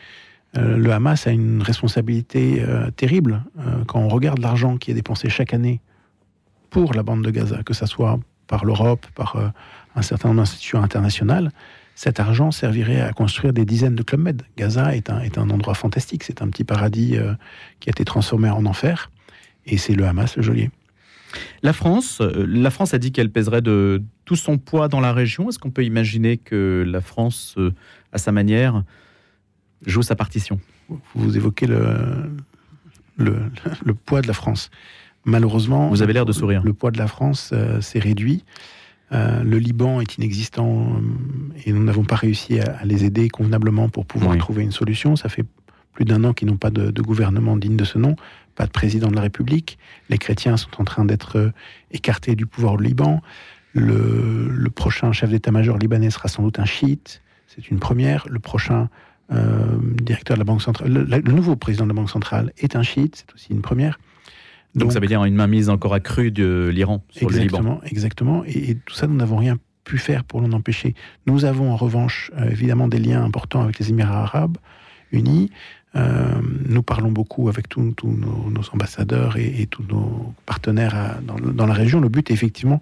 Euh, 0.57 0.77
le 0.77 0.91
Hamas 0.91 1.27
a 1.27 1.31
une 1.31 1.61
responsabilité 1.61 2.63
euh, 2.67 2.89
terrible 2.91 3.43
quand 3.87 3.99
on 3.99 4.07
regarde 4.07 4.39
l'argent 4.39 4.77
qui 4.77 4.91
est 4.91 4.93
dépensé 4.93 5.29
chaque 5.29 5.53
année 5.53 5.79
pour 6.73 6.95
la 6.95 7.03
bande 7.03 7.23
de 7.23 7.29
Gaza, 7.29 7.61
que 7.61 7.75
ce 7.75 7.85
soit 7.85 8.19
par 8.47 8.65
l'Europe, 8.65 9.05
par 9.13 9.35
euh, 9.35 9.47
un 9.95 10.01
certain 10.01 10.29
nombre 10.29 10.41
d'institutions 10.41 10.81
internationales 10.81 11.51
cet 11.95 12.19
argent 12.19 12.49
servirait 12.49 13.01
à 13.01 13.13
construire 13.13 13.53
des 13.53 13.65
dizaines 13.65 13.93
de 13.93 14.01
clubs 14.01 14.19
med. 14.19 14.41
Gaza 14.57 14.95
est 14.95 15.11
un, 15.11 15.19
est 15.19 15.37
un 15.37 15.51
endroit 15.51 15.75
fantastique, 15.75 16.23
c'est 16.23 16.41
un 16.41 16.49
petit 16.49 16.63
paradis 16.63 17.15
euh, 17.15 17.35
qui 17.79 17.89
a 17.89 17.91
été 17.91 18.03
transformé 18.03 18.49
en 18.49 18.65
enfer, 18.65 19.11
et 19.67 19.77
c'est 19.77 19.93
le 19.93 20.03
Hamas 20.07 20.35
le 20.35 20.41
geôlier. 20.41 20.71
La 21.61 21.71
France, 21.71 22.19
euh, 22.19 22.47
la 22.47 22.71
France 22.71 22.95
a 22.95 22.97
dit 22.97 23.11
qu'elle 23.11 23.29
pèserait 23.29 23.61
de 23.61 24.01
tout 24.25 24.35
son 24.35 24.57
poids 24.57 24.87
dans 24.87 25.01
la 25.01 25.13
région. 25.13 25.49
Est-ce 25.49 25.59
qu'on 25.59 25.69
peut 25.69 25.85
imaginer 25.85 26.37
que 26.37 26.83
la 26.87 27.01
France, 27.01 27.55
à 28.11 28.17
sa 28.17 28.31
manière, 28.31 28.83
joue 29.85 30.01
sa 30.01 30.15
partition? 30.15 30.59
Vous 31.13 31.37
évoquez 31.37 31.67
le, 31.67 32.31
le, 33.17 33.35
le, 33.85 33.93
poids 33.93 34.23
de 34.23 34.27
la 34.27 34.33
France. 34.33 34.71
Malheureusement, 35.25 35.89
vous 35.89 36.01
avez 36.01 36.13
l'air 36.13 36.25
de 36.25 36.31
sourire. 36.31 36.61
Le 36.63 36.73
poids 36.73 36.91
de 36.91 36.97
la 36.97 37.07
France 37.07 37.51
euh, 37.53 37.81
s'est 37.81 37.99
réduit. 37.99 38.43
Euh, 39.11 39.43
le 39.43 39.57
Liban 39.57 40.01
est 40.01 40.17
inexistant 40.17 40.81
euh, 40.81 41.61
et 41.65 41.71
nous 41.71 41.83
n'avons 41.83 42.03
pas 42.03 42.15
réussi 42.15 42.59
à, 42.59 42.77
à, 42.77 42.85
les 42.85 43.05
aider 43.05 43.29
convenablement 43.29 43.89
pour 43.89 44.05
pouvoir 44.05 44.31
oui. 44.31 44.37
trouver 44.37 44.63
une 44.63 44.71
solution. 44.71 45.15
Ça 45.15 45.29
fait 45.29 45.45
plus 45.93 46.05
d'un 46.05 46.23
an 46.23 46.33
qu'ils 46.33 46.47
n'ont 46.47 46.57
pas 46.57 46.71
de, 46.71 46.89
de, 46.89 47.01
gouvernement 47.01 47.55
digne 47.55 47.77
de 47.77 47.83
ce 47.85 47.99
nom, 47.99 48.15
pas 48.55 48.65
de 48.65 48.71
président 48.71 49.09
de 49.09 49.15
la 49.15 49.21
République. 49.21 49.77
Les 50.09 50.17
chrétiens 50.17 50.57
sont 50.57 50.71
en 50.79 50.83
train 50.83 51.05
d'être 51.05 51.51
écartés 51.91 52.35
du 52.35 52.45
pouvoir 52.45 52.73
au 52.73 52.79
Liban. 52.79 53.21
Le, 53.73 54.47
le 54.49 54.69
prochain 54.69 55.11
chef 55.11 55.29
d'état-major 55.29 55.77
libanais 55.77 56.09
sera 56.09 56.27
sans 56.27 56.43
doute 56.43 56.59
un 56.59 56.65
chiite. 56.65 57.21
C'est 57.47 57.69
une 57.69 57.79
première. 57.79 58.25
Le 58.29 58.39
prochain 58.39 58.89
euh, 59.31 59.77
directeur 60.01 60.35
de 60.35 60.39
la 60.39 60.45
Banque 60.45 60.61
centrale, 60.61 60.91
le, 60.91 61.03
le, 61.03 61.31
nouveau 61.31 61.55
président 61.55 61.85
de 61.85 61.89
la 61.89 61.95
Banque 61.95 62.09
centrale 62.09 62.51
est 62.57 62.75
un 62.75 62.83
chiite. 62.83 63.25
C'est 63.25 63.33
aussi 63.33 63.51
une 63.51 63.61
première. 63.61 63.99
Donc, 64.75 64.91
ça 64.91 64.99
veut 64.99 65.07
dire 65.07 65.23
une 65.23 65.35
mainmise 65.35 65.69
encore 65.69 65.93
accrue 65.93 66.31
de 66.31 66.69
l'Iran 66.73 67.03
sur 67.09 67.29
le 67.29 67.37
Liban. 67.37 67.79
Exactement. 67.85 68.43
Et, 68.45 68.71
et 68.71 68.75
tout 68.75 68.95
ça, 68.95 69.07
nous 69.07 69.15
n'avons 69.15 69.37
rien 69.37 69.57
pu 69.83 69.97
faire 69.97 70.23
pour 70.23 70.41
l'en 70.41 70.51
empêcher. 70.51 70.95
Nous 71.27 71.45
avons 71.45 71.71
en 71.71 71.75
revanche 71.75 72.31
évidemment 72.49 72.87
des 72.87 72.99
liens 72.99 73.23
importants 73.23 73.61
avec 73.61 73.79
les 73.79 73.89
Émirats 73.89 74.23
arabes 74.23 74.57
unis. 75.11 75.51
Euh, 75.95 76.41
nous 76.67 76.81
parlons 76.81 77.11
beaucoup 77.11 77.49
avec 77.49 77.69
tous 77.69 77.93
nos, 78.03 78.61
ambassadeurs 78.73 79.37
et, 79.37 79.67
tous 79.67 79.83
nos 79.83 80.33
partenaires 80.45 81.19
dans, 81.21 81.65
la 81.65 81.73
région. 81.73 82.01
Le 82.01 82.09
but 82.09 82.31
est 82.31 82.33
effectivement 82.33 82.81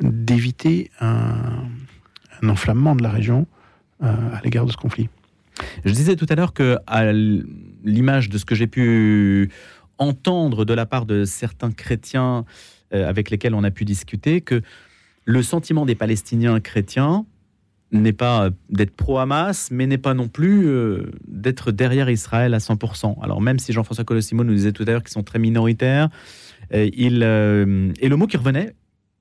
d'éviter 0.00 0.90
un, 1.00 1.64
enflammement 2.46 2.94
de 2.94 3.02
la 3.02 3.10
région 3.10 3.46
euh, 4.02 4.14
à 4.32 4.40
l'égard 4.44 4.66
de 4.66 4.72
ce 4.72 4.76
conflit. 4.76 5.08
Je 5.84 5.92
disais 5.92 6.16
tout 6.16 6.26
à 6.28 6.34
l'heure 6.34 6.52
que, 6.52 6.78
à 6.86 7.12
l'image 7.12 8.28
de 8.28 8.38
ce 8.38 8.44
que 8.44 8.54
j'ai 8.54 8.66
pu 8.66 9.50
entendre 10.00 10.64
de 10.64 10.74
la 10.74 10.86
part 10.86 11.06
de 11.06 11.24
certains 11.24 11.70
chrétiens 11.70 12.44
euh, 12.92 13.08
avec 13.08 13.30
lesquels 13.30 13.54
on 13.54 13.62
a 13.62 13.70
pu 13.70 13.84
discuter, 13.84 14.40
que 14.40 14.62
le 15.24 15.42
sentiment 15.44 15.86
des 15.86 15.94
Palestiniens 15.94 16.58
chrétiens 16.58 17.24
n'est 17.92 18.12
pas 18.12 18.46
euh, 18.46 18.50
d'être 18.70 18.96
pro-Hamas, 18.96 19.70
mais 19.70 19.86
n'est 19.86 19.98
pas 19.98 20.14
non 20.14 20.26
plus 20.26 20.66
euh, 20.66 21.12
d'être 21.28 21.70
derrière 21.70 22.10
Israël 22.10 22.52
à 22.54 22.58
100%. 22.58 23.22
Alors 23.22 23.40
même 23.40 23.60
si 23.60 23.72
Jean-François 23.72 24.04
Colossimo 24.04 24.42
nous 24.42 24.54
disait 24.54 24.72
tout 24.72 24.82
à 24.82 24.86
l'heure 24.86 25.02
qu'ils 25.04 25.12
sont 25.12 25.22
très 25.22 25.38
minoritaires, 25.38 26.08
et 26.72 27.10
le 27.10 28.14
mot 28.14 28.26
qui 28.26 28.36
revenait, 28.36 28.74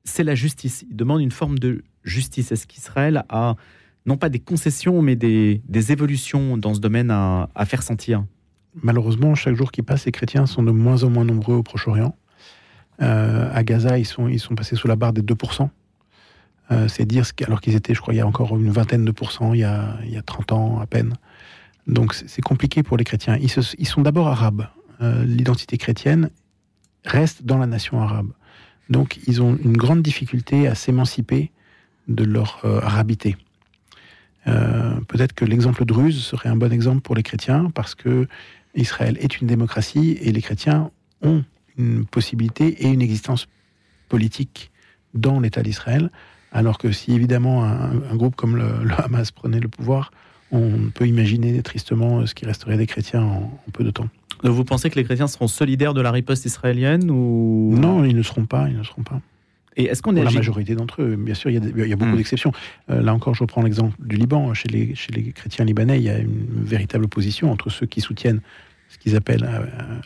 c'est 0.04 0.24
la 0.24 0.36
justice. 0.36 0.86
Il 0.90 0.96
demande 0.96 1.22
une 1.22 1.32
forme 1.32 1.58
de 1.58 1.84
justice. 2.04 2.52
Est-ce 2.52 2.68
qu'Israël 2.68 3.24
a 3.30 3.56
non 4.06 4.18
pas 4.18 4.30
des 4.30 4.40
concessions, 4.40 5.02
mais 5.02 5.16
des, 5.16 5.62
évolutions 5.92 6.58
dans 6.58 6.74
ce 6.74 6.80
domaine 6.80 7.12
à, 7.12 7.48
faire 7.66 7.84
sentir? 7.84 8.24
Malheureusement, 8.82 9.36
chaque 9.36 9.56
jour 9.56 9.72
qui 9.72 9.82
passe, 9.82 10.06
les 10.06 10.12
chrétiens 10.12 10.46
sont 10.46 10.64
de 10.64 10.72
moins 10.72 11.04
en 11.04 11.10
moins 11.10 11.26
nombreux 11.26 11.56
au 11.56 11.64
Proche-Orient. 11.64 12.16
à 13.00 13.64
Gaza, 13.64 13.98
ils 13.98 14.06
sont, 14.06 14.28
ils 14.28 14.40
sont 14.40 14.56
passés 14.56 14.76
sous 14.76 14.88
la 14.88 14.96
barre 14.96 15.14
des 15.14 15.22
2%. 15.22 15.70
Euh, 16.72 16.88
c'est 16.88 17.06
dire, 17.06 17.26
ce 17.26 17.34
alors 17.46 17.62
qu'ils 17.62 17.76
étaient, 17.76 17.94
je 17.94 18.02
crois, 18.02 18.14
il 18.14 18.18
y 18.18 18.22
a 18.22 18.28
encore 18.28 18.56
une 18.56 18.70
vingtaine 18.70 19.04
de 19.04 19.12
pourcents, 19.12 19.54
il 19.54 19.62
y 19.62 19.64
a, 19.64 19.98
il 20.04 20.12
y 20.12 20.18
a 20.18 20.22
30 20.22 20.52
ans 20.52 20.80
à 20.80 20.86
peine. 20.86 21.16
Donc 21.88 22.14
c'est 22.14 22.42
compliqué 22.42 22.84
pour 22.84 22.98
les 22.98 23.04
chrétiens. 23.04 23.38
Ils, 23.38 23.88
sont 23.88 24.02
d'abord 24.02 24.28
arabes. 24.28 24.68
Euh, 25.02 25.24
l'identité 25.26 25.78
chrétienne 25.78 26.30
reste 27.06 27.44
dans 27.44 27.58
la 27.58 27.66
nation 27.66 28.02
arabe. 28.02 28.30
Donc 28.90 29.20
ils 29.26 29.42
ont 29.42 29.58
une 29.64 29.78
grande 29.78 30.04
difficulté 30.04 30.68
à 30.68 30.76
s'émanciper 30.76 31.52
de 32.08 32.24
leur 32.24 32.62
euh, 32.66 32.80
arabité. 32.82 33.36
Peut-être 35.08 35.34
que 35.34 35.46
l'exemple 35.46 35.86
de 35.86 35.94
Ruse 35.94 36.24
serait 36.24 36.50
un 36.50 36.56
bon 36.56 36.74
exemple 36.74 37.02
pour 37.02 37.14
les 37.14 37.22
chrétiens 37.22 37.70
parce 37.76 37.94
que 37.94 38.28
Israël 38.76 39.18
est 39.20 39.42
une 39.42 39.48
démocratie 39.48 40.18
et 40.22 40.32
les 40.32 40.42
chrétiens 40.42 40.92
ont 41.22 41.44
une 41.78 42.06
possibilité 42.06 42.86
et 42.86 42.88
une 42.88 43.02
existence 43.02 43.48
politique 44.10 44.72
dans 45.14 45.40
l'État 45.40 45.64
d'Israël 45.64 46.12
alors 46.52 46.78
que 46.78 46.92
si 46.92 47.12
évidemment 47.12 47.64
un, 47.64 48.16
groupe 48.16 48.36
comme 48.36 48.56
le, 48.56 48.92
Hamas 48.98 49.32
prenait 49.32 49.60
le 49.60 49.68
pouvoir, 49.68 50.12
on 50.52 50.90
peut 50.94 51.08
imaginer 51.08 51.62
tristement 51.62 52.26
ce 52.26 52.34
qui 52.34 52.46
resterait 52.46 52.78
des 52.78 52.88
chrétiens 52.88 53.22
en, 53.22 53.52
peu 53.72 53.84
de 53.84 53.92
temps. 53.92 54.08
Vous 54.44 54.64
pensez 54.64 54.90
que 54.90 54.96
les 54.96 55.04
chrétiens 55.04 55.28
seront 55.28 55.48
solidaires 55.48 55.94
de 55.94 56.02
la 56.02 56.12
riposte 56.12 56.46
israélienne 56.46 57.12
ou 57.12 57.76
Non, 57.78 58.04
ils 58.04 58.16
ne 58.16 58.24
seront 58.24 58.46
pas. 58.46 58.70
Ils 58.70 58.78
ne 58.78 58.84
seront 58.84 59.04
pas. 59.04 59.22
Et 59.80 59.86
est-ce 59.86 60.02
qu'on 60.02 60.16
est 60.16 60.24
la 60.24 60.30
majorité 60.30 60.76
d'entre 60.76 61.02
eux 61.02 61.16
Bien 61.16 61.34
sûr, 61.34 61.50
il 61.50 61.56
y 61.56 61.94
a, 61.94 61.96
beaucoup 61.96 62.12
hmm. 62.12 62.18
d'exceptions. 62.18 62.52
Euh, 62.92 63.02
là 63.02 63.14
encore, 63.14 63.34
je 63.34 63.44
reprends 63.44 63.62
l'exemple 63.62 63.96
du 64.00 64.18
Liban. 64.18 64.54
Chez 64.54 64.68
les, 64.68 64.94
chez 64.94 65.12
les 65.14 65.32
chrétiens 65.32 65.64
libanais, 65.64 65.98
il 65.98 66.04
y 66.04 66.10
a 66.10 66.20
une 66.20 66.64
véritable 66.66 67.06
opposition 67.06 67.50
entre 67.50 67.70
ceux 67.70 67.86
qui 67.86 68.02
soutiennent 68.02 68.42
ce 68.90 68.98
qu'ils 68.98 69.16
appellent 69.16 69.46
euh, 69.46 69.66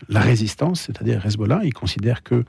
la 0.10 0.20
résistance, 0.20 0.82
c'est-à-dire 0.82 1.26
Hezbollah. 1.26 1.62
Ils 1.64 1.74
considèrent 1.74 2.22
que 2.22 2.44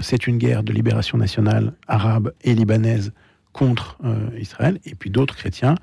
c'est 0.00 0.26
une 0.26 0.38
guerre 0.38 0.62
de 0.62 0.72
libération 0.72 1.18
nationale 1.18 1.74
arabe 1.86 2.32
et 2.42 2.54
libanaise 2.54 3.12
contre 3.52 3.98
euh, 4.04 4.30
Israël, 4.40 4.78
et 4.86 4.94
puis 4.94 5.10
d'autres 5.10 5.36
chrétiens 5.36 5.74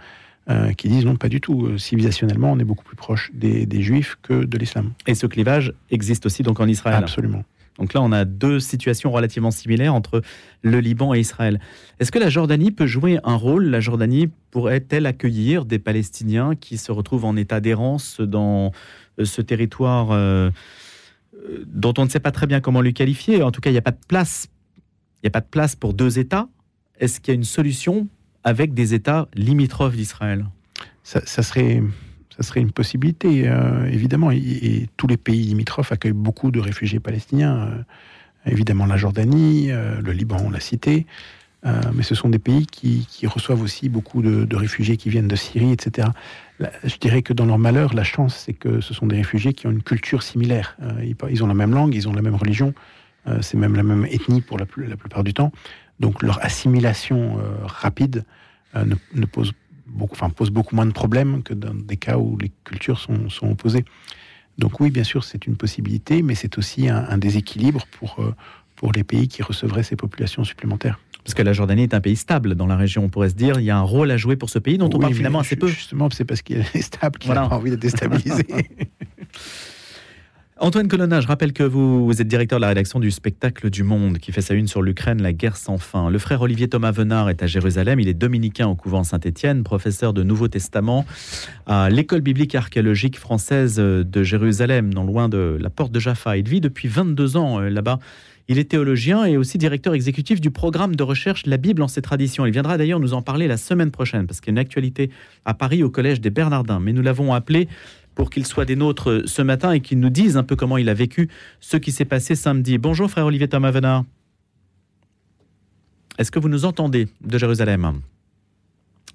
euh, 0.49 0.73
qui 0.73 0.89
disent 0.89 1.05
non, 1.05 1.17
pas 1.17 1.29
du 1.29 1.39
tout. 1.39 1.77
Civilisationnellement, 1.77 2.51
on 2.51 2.57
est 2.57 2.63
beaucoup 2.63 2.83
plus 2.83 2.95
proche 2.95 3.29
des, 3.33 3.81
juifs 3.83 4.17
que 4.23 4.45
de 4.45 4.57
l'islam. 4.57 4.93
Et 5.05 5.13
ce 5.13 5.27
clivage 5.27 5.73
existe 5.91 6.25
aussi 6.25 6.41
donc 6.41 6.59
en 6.59 6.67
Israël 6.67 7.03
Absolument. 7.03 7.43
Donc 7.79 7.93
là, 7.93 8.01
on 8.01 8.11
a 8.11 8.25
deux 8.25 8.59
situations 8.59 9.11
relativement 9.11 9.51
similaires 9.51 9.95
entre 9.95 10.21
le 10.61 10.79
Liban 10.79 11.13
et 11.13 11.19
Israël. 11.19 11.59
Est-ce 11.99 12.11
que 12.11 12.19
la 12.19 12.29
Jordanie 12.29 12.71
peut 12.71 12.87
jouer 12.87 13.19
un 13.23 13.35
rôle? 13.35 13.65
La 13.65 13.79
Jordanie 13.79 14.29
pourrait-elle 14.51 15.05
accueillir 15.05 15.65
des 15.65 15.79
Palestiniens 15.79 16.55
qui 16.55 16.77
se 16.77 16.91
retrouvent 16.91 17.25
en 17.25 17.35
état 17.35 17.59
d'errance 17.61 18.19
dans 18.19 18.71
ce 19.23 19.41
territoire 19.41 20.09
dont 21.65 21.93
on 21.97 22.03
ne 22.03 22.09
sait 22.09 22.19
pas 22.19 22.31
très 22.31 22.47
bien 22.47 22.59
comment 22.59 22.81
le 22.81 22.91
qualifier? 22.91 23.41
En 23.41 23.51
tout 23.51 23.61
cas, 23.61 23.69
il 23.69 23.73
n'y 23.73 23.79
a 23.79 23.83
pas 23.83 23.91
de 23.91 24.05
place. 24.07 24.49
Il 25.21 25.25
n'y 25.25 25.29
a 25.29 25.31
pas 25.31 25.41
de 25.41 25.47
place 25.49 25.75
pour 25.75 25.93
deux 25.93 26.19
États 26.19 26.47
est-ce 26.99 27.19
qu'il 27.19 27.33
y 27.33 27.35
a 27.35 27.35
une 27.35 27.43
solution 27.43 28.07
avec 28.43 28.73
des 28.73 28.93
États 28.93 29.27
limitrophes 29.33 29.95
d'Israël? 29.95 30.45
Ça, 31.03 31.21
serait, 31.25 31.81
ça 32.39 32.47
serait 32.47 32.61
une 32.61 32.71
possibilité, 32.71 33.43
euh, 33.47 33.85
évidemment. 33.91 34.31
Et, 34.31 34.87
tous 34.97 35.07
les 35.07 35.17
pays 35.17 35.43
limitrophes 35.43 35.91
accueillent 35.91 36.13
beaucoup 36.13 36.51
de 36.51 36.59
réfugiés 36.59 36.99
palestiniens. 36.99 37.57
Euh, 37.57 37.81
évidemment, 38.45 38.85
la 38.85 38.97
Jordanie, 38.97 39.71
euh, 39.71 40.01
le 40.01 40.11
Liban, 40.13 40.37
on 40.45 40.49
l'a 40.49 40.59
cité. 40.59 41.05
mais 41.93 42.03
ce 42.03 42.15
sont 42.15 42.29
des 42.29 42.39
pays 42.39 42.65
qui, 42.65 43.27
reçoivent 43.27 43.61
aussi 43.61 43.89
beaucoup 43.89 44.21
de, 44.21 44.55
réfugiés 44.55 44.95
qui 44.95 45.09
viennent 45.09 45.27
de 45.27 45.35
Syrie, 45.35 45.73
etc. 45.73 46.07
je 46.85 46.95
dirais 46.97 47.21
que 47.21 47.33
dans 47.33 47.45
leur 47.45 47.57
malheur, 47.57 47.93
la 47.93 48.05
chance, 48.05 48.43
c'est 48.45 48.53
que 48.53 48.79
ce 48.79 48.93
sont 48.93 49.07
des 49.07 49.17
réfugiés 49.17 49.51
qui 49.51 49.67
ont 49.67 49.71
une 49.71 49.83
culture 49.83 50.23
similaire. 50.23 50.77
ils, 51.29 51.43
ont 51.43 51.47
la 51.47 51.53
même 51.53 51.73
langue, 51.73 51.93
ils 51.93 52.07
ont 52.07 52.13
la 52.13 52.21
même 52.21 52.35
religion, 52.35 52.73
c'est 53.41 53.57
même 53.57 53.75
la 53.75 53.83
même 53.83 54.05
ethnie 54.05 54.39
pour 54.39 54.57
la, 54.57 54.65
plupart 54.65 55.25
du 55.25 55.33
temps. 55.33 55.51
Donc 55.99 56.23
leur 56.23 56.41
assimilation 56.41 57.37
rapide 57.65 58.23
euh, 58.75 58.85
ne, 59.15 59.25
pose, 59.25 59.51
beaucoup, 59.89 60.15
enfin, 60.15 60.29
pose 60.29 60.49
beaucoup 60.49 60.75
moins 60.75 60.85
de 60.85 60.91
problèmes 60.91 61.43
que 61.43 61.53
dans 61.53 61.73
des 61.73 61.97
cas 61.97 62.17
où 62.17 62.37
les 62.37 62.51
cultures 62.63 62.99
sont, 62.99 63.29
sont 63.29 63.49
opposées. 63.49 63.85
Donc 64.57 64.79
oui, 64.79 64.91
bien 64.91 65.03
sûr, 65.03 65.23
c'est 65.23 65.47
une 65.47 65.55
possibilité, 65.55 66.21
mais 66.21 66.35
c'est 66.35 66.57
aussi 66.57 66.89
un, 66.89 67.17
déséquilibre 67.17 67.85
pour, 67.91 68.19
euh, 68.19 68.35
pour 68.75 68.91
les 68.91 69.03
pays 69.03 69.27
qui 69.27 69.41
recevraient 69.41 69.83
ces 69.83 69.95
populations 69.95 70.43
supplémentaires. 70.43 70.99
Parce 71.23 71.33
que 71.33 71.43
la 71.43 71.53
Jordanie 71.53 71.83
est 71.83 71.93
un 71.93 72.01
pays 72.01 72.15
stable 72.15 72.55
dans 72.55 72.67
la 72.67 72.75
région, 72.75 73.03
on 73.03 73.09
pourrait 73.09 73.29
se 73.29 73.35
dire, 73.35 73.59
il 73.59 73.65
y 73.65 73.69
a 73.69 73.77
un 73.77 73.83
rôle 73.83 74.11
à 74.11 74.17
jouer 74.17 74.35
pour 74.35 74.49
ce 74.49 74.59
pays 74.59 74.77
dont 74.77 74.89
on 74.93 74.99
parle 74.99 75.13
finalement 75.13 75.39
assez 75.39 75.55
peu. 75.55 75.67
Justement, 75.67 76.09
c'est 76.09 76.25
parce 76.25 76.41
qu'il 76.41 76.57
est 76.57 76.81
stable 76.81 77.19
qu'il 77.19 77.31
n'a 77.31 77.47
pas 77.47 77.55
envie 77.55 77.71
de 77.71 77.75
déstabiliser. 77.75 78.47
Antoine 80.61 80.89
Colonna, 80.89 81.21
je 81.21 81.27
rappelle 81.27 81.53
que 81.53 81.63
vous, 81.63 82.11
êtes 82.19 82.27
directeur 82.27 82.59
de 82.59 82.63
la 82.63 82.67
rédaction 82.67 82.99
du 82.99 83.11
Spectacle 83.11 83.69
du 83.69 83.83
Monde 83.83 84.17
qui 84.17 84.33
fait 84.33 84.41
sa 84.41 84.53
une 84.53 84.67
sur 84.67 84.81
l'Ukraine, 84.81 85.21
la 85.21 85.31
guerre 85.31 85.55
sans 85.55 85.77
fin. 85.77 86.09
Le 86.09 86.19
frère 86.19 86.41
Olivier 86.41 86.67
Thomas 86.67 86.91
Venard 86.91 87.29
est 87.29 87.41
à 87.41 87.47
Jérusalem. 87.47 88.01
Il 88.01 88.09
est 88.09 88.13
dominicain 88.13 88.67
au 88.67 88.75
couvent 88.75 89.05
Saint-Étienne, 89.05 89.63
professeur 89.63 90.13
de 90.13 90.21
Nouveau 90.21 90.49
Testament 90.49 91.05
à 91.65 91.89
l'école 91.89 92.19
biblique 92.19 92.55
archéologique 92.55 93.17
française 93.17 93.77
de 93.77 94.23
Jérusalem, 94.23 94.93
non 94.93 95.05
loin 95.05 95.29
de 95.29 95.57
la 95.61 95.69
porte 95.69 95.93
de 95.93 95.99
Jaffa. 96.01 96.35
Il 96.35 96.49
vit 96.49 96.59
depuis 96.59 96.89
22 96.89 97.37
ans 97.37 97.61
euh, 97.61 97.69
là-bas. 97.69 97.99
Il 98.51 98.57
est 98.57 98.71
théologien 98.71 99.25
et 99.25 99.37
aussi 99.37 99.59
directeur 99.59 99.93
exécutif 99.93 100.41
du 100.41 100.49
programme 100.49 100.95
de 100.95 101.03
recherche 101.03 101.45
La 101.45 101.57
Bible 101.57 101.83
en 101.83 101.87
ses 101.87 102.01
traditions. 102.01 102.47
Il 102.47 102.51
viendra 102.51 102.79
d'ailleurs 102.79 102.99
nous 102.99 103.13
en 103.13 103.21
parler 103.21 103.47
la 103.47 103.57
semaine 103.57 103.91
prochaine 103.91 104.25
parce 104.25 104.41
qu'il 104.41 104.47
y 104.47 104.51
a 104.51 104.53
une 104.53 104.57
actualité 104.57 105.11
à 105.45 105.53
Paris 105.53 105.83
au 105.83 105.91
Collège 105.91 106.19
des 106.19 106.31
Bernardins. 106.31 106.79
Mais 106.79 106.91
nous 106.91 107.03
l'avons 107.03 107.31
appelé 107.31 107.67
pour 108.15 108.29
qu'il 108.29 108.45
soit 108.45 108.65
des 108.65 108.75
nôtres 108.75 109.23
ce 109.25 109.41
matin 109.41 109.71
et 109.71 109.79
qu'il 109.79 109.99
nous 109.99 110.09
dise 110.09 110.37
un 110.37 110.43
peu 110.43 110.55
comment 110.55 110.77
il 110.77 110.89
a 110.89 110.93
vécu 110.93 111.29
ce 111.59 111.77
qui 111.77 111.91
s'est 111.91 112.05
passé 112.05 112.35
samedi. 112.35 112.77
Bonjour 112.77 113.09
frère 113.09 113.25
Olivier 113.25 113.47
Thomas 113.47 113.71
Venard. 113.71 114.03
Est-ce 116.17 116.31
que 116.31 116.39
vous 116.39 116.49
nous 116.49 116.65
entendez 116.65 117.07
de 117.21 117.37
Jérusalem? 117.37 118.01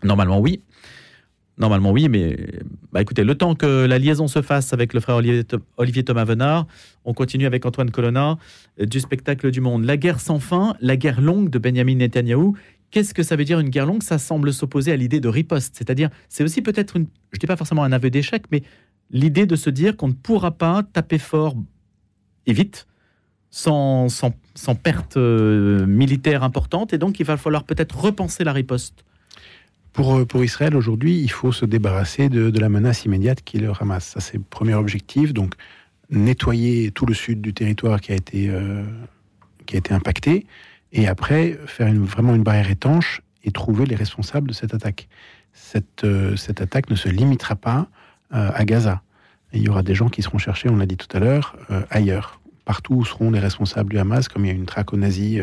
Normalement 0.03 0.41
oui. 0.41 0.61
Normalement 1.57 1.93
oui, 1.93 2.09
mais 2.09 2.37
bah, 2.93 3.01
écoutez, 3.01 3.23
le 3.23 3.37
temps 3.37 3.55
que 3.55 3.85
la 3.85 3.99
liaison 3.99 4.27
se 4.27 4.43
fasse 4.43 4.73
avec 4.73 4.93
le 4.93 5.01
frère 5.01 5.17
Olivier, 5.77 6.03
Thomas 6.05 6.25
Venard, 6.25 6.67
on 7.05 7.15
continue 7.15 7.47
avec 7.47 7.65
Antoine 7.65 7.93
Colonna 7.93 8.39
euh, 8.81 8.87
du 8.87 8.99
spectacle 8.99 9.53
du 9.53 9.61
monde. 9.61 9.85
La 9.85 9.97
guerre 9.97 10.19
sans 10.19 10.41
fin, 10.41 10.75
la 10.81 10.97
guerre 10.97 11.21
longue 11.21 11.51
de 11.51 11.59
Benjamin 11.59 11.95
Netanyahou. 11.95 12.57
Qu'est-ce 12.91 13.15
que 13.15 13.23
ça 13.23 13.37
veut 13.37 13.45
dire 13.45 13.61
une 13.61 13.69
guerre 13.69 13.87
longue? 13.87 14.03
Ça 14.03 14.19
semble 14.19 14.53
s'opposer 14.53 14.91
à 14.93 14.97
l'idée 14.97 15.21
de 15.21 15.29
riposte. 15.29 15.77
C'est-à-dire, 15.77 16.11
c'est 16.29 16.43
aussi 16.43 16.61
peut-être 16.61 16.97
une, 16.97 17.07
je 17.33 17.37
ne 17.37 17.41
dis 17.41 17.47
pas 17.47 17.57
forcément 17.57 17.85
un 17.85 17.93
aveu 17.93 18.11
d'échec, 18.11 18.45
mais 18.51 18.63
l'idée 19.15 19.47
de 19.47 19.57
se 19.57 19.71
dire 19.71 19.97
qu'on 19.97 20.09
ne 20.09 20.13
pourra 20.13 20.51
pas 20.51 20.83
taper 20.83 21.19
fort 21.19 21.55
et 22.47 22.53
vite 22.53 22.87
sans, 23.49 24.09
sans, 24.09 24.75
perte 24.75 25.17
euh, 25.17 25.87
militaire 25.87 26.43
importante, 26.43 26.93
et 26.93 26.99
donc 26.99 27.21
il 27.21 27.25
va 27.25 27.37
falloir 27.37 27.63
peut-être 27.63 27.97
repenser 27.97 28.43
la 28.43 28.53
riposte. 28.53 29.05
Pour, 29.93 30.17
euh, 30.17 30.25
pour 30.25 30.43
Israël, 30.43 30.75
aujourd'hui, 30.75 31.21
il 31.21 31.31
faut 31.31 31.53
se 31.53 31.65
débarrasser 31.65 32.29
de, 32.29 32.59
la 32.59 32.69
menace 32.69 33.05
immédiate 33.05 33.43
qui 33.45 33.59
le 33.59 33.71
ramasse. 33.71 34.07
Ça, 34.07 34.21
c'est 34.21 34.39
le 34.39 34.43
premier 34.43 34.75
objectif. 34.75 35.33
Donc, 35.33 35.55
nettoyer 36.11 36.91
tout 36.91 37.07
le 37.07 37.15
sud 37.15 37.41
du 37.41 37.55
territoire 37.55 38.01
qui 38.01 38.11
a 38.11 38.17
été, 38.17 38.49
euh, 38.51 38.83
qui 39.67 39.77
a 39.77 39.79
été 39.79 39.95
impacté, 39.95 40.47
et 40.91 41.07
après, 41.07 41.57
faire 41.67 41.95
vraiment 41.95 42.35
une 42.35 42.43
barrière 42.43 42.71
étanche 42.71 43.23
et 43.45 43.53
trouver 43.53 43.87
les 43.87 43.95
responsables 43.95 44.49
de 44.49 44.53
cette 44.53 44.75
attaque. 44.75 45.09
Cette, 45.53 46.05
cette 46.37 46.61
attaque 46.61 46.91
ne 46.91 46.97
se 46.97 47.09
limitera 47.09 47.55
pas 47.55 47.89
à 48.31 48.65
Gaza. 48.65 49.04
Il 49.59 49.63
y 49.63 49.69
aura 49.69 49.83
des 49.83 49.95
gens 49.95 50.09
qui 50.09 50.23
seront 50.23 50.39
cherchés, 50.39 50.69
on 50.69 50.77
l'a 50.77 50.87
dit 50.87 50.97
tout 50.97 51.15
à 51.17 51.21
l'heure, 51.21 51.57
euh, 51.71 51.83
ailleurs, 51.91 52.41
partout 52.65 52.95
où 52.95 53.05
seront 53.05 53.31
les 53.31 53.39
responsables 53.39 53.91
du 53.91 53.99
Hamas, 53.99 54.29
comme 54.29 54.45
il 54.45 54.49
y 54.49 54.51
a 54.51 54.55
une 54.55 54.67
traque 54.67 54.93
aux 54.93 54.97
nazis 54.97 55.43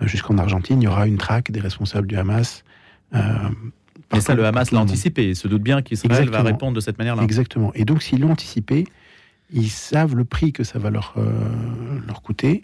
jusqu'en 0.00 0.38
Argentine, 0.38 0.80
il 0.80 0.84
y 0.84 0.88
aura 0.88 1.06
une 1.06 1.18
traque 1.18 1.50
des 1.50 1.60
responsables 1.60 2.06
du 2.06 2.16
Hamas. 2.16 2.64
Mais 3.12 4.20
ça, 4.20 4.34
le 4.34 4.46
Hamas 4.46 4.70
l'a 4.70 4.80
anticipé. 4.80 5.28
Il 5.28 5.36
se 5.36 5.48
doute 5.48 5.62
bien 5.62 5.82
qu'Israël 5.82 6.30
va 6.30 6.42
répondre 6.42 6.74
de 6.74 6.80
cette 6.80 6.98
manière-là. 6.98 7.22
Exactement. 7.22 7.72
Et 7.74 7.84
donc, 7.84 8.02
s'ils 8.02 8.20
l'ont 8.20 8.30
anticipé, 8.30 8.86
ils 9.52 9.68
savent 9.68 10.14
le 10.14 10.24
prix 10.24 10.52
que 10.52 10.64
ça 10.64 10.78
va 10.78 10.88
leur, 10.88 11.14
leur 12.06 12.22
coûter. 12.22 12.62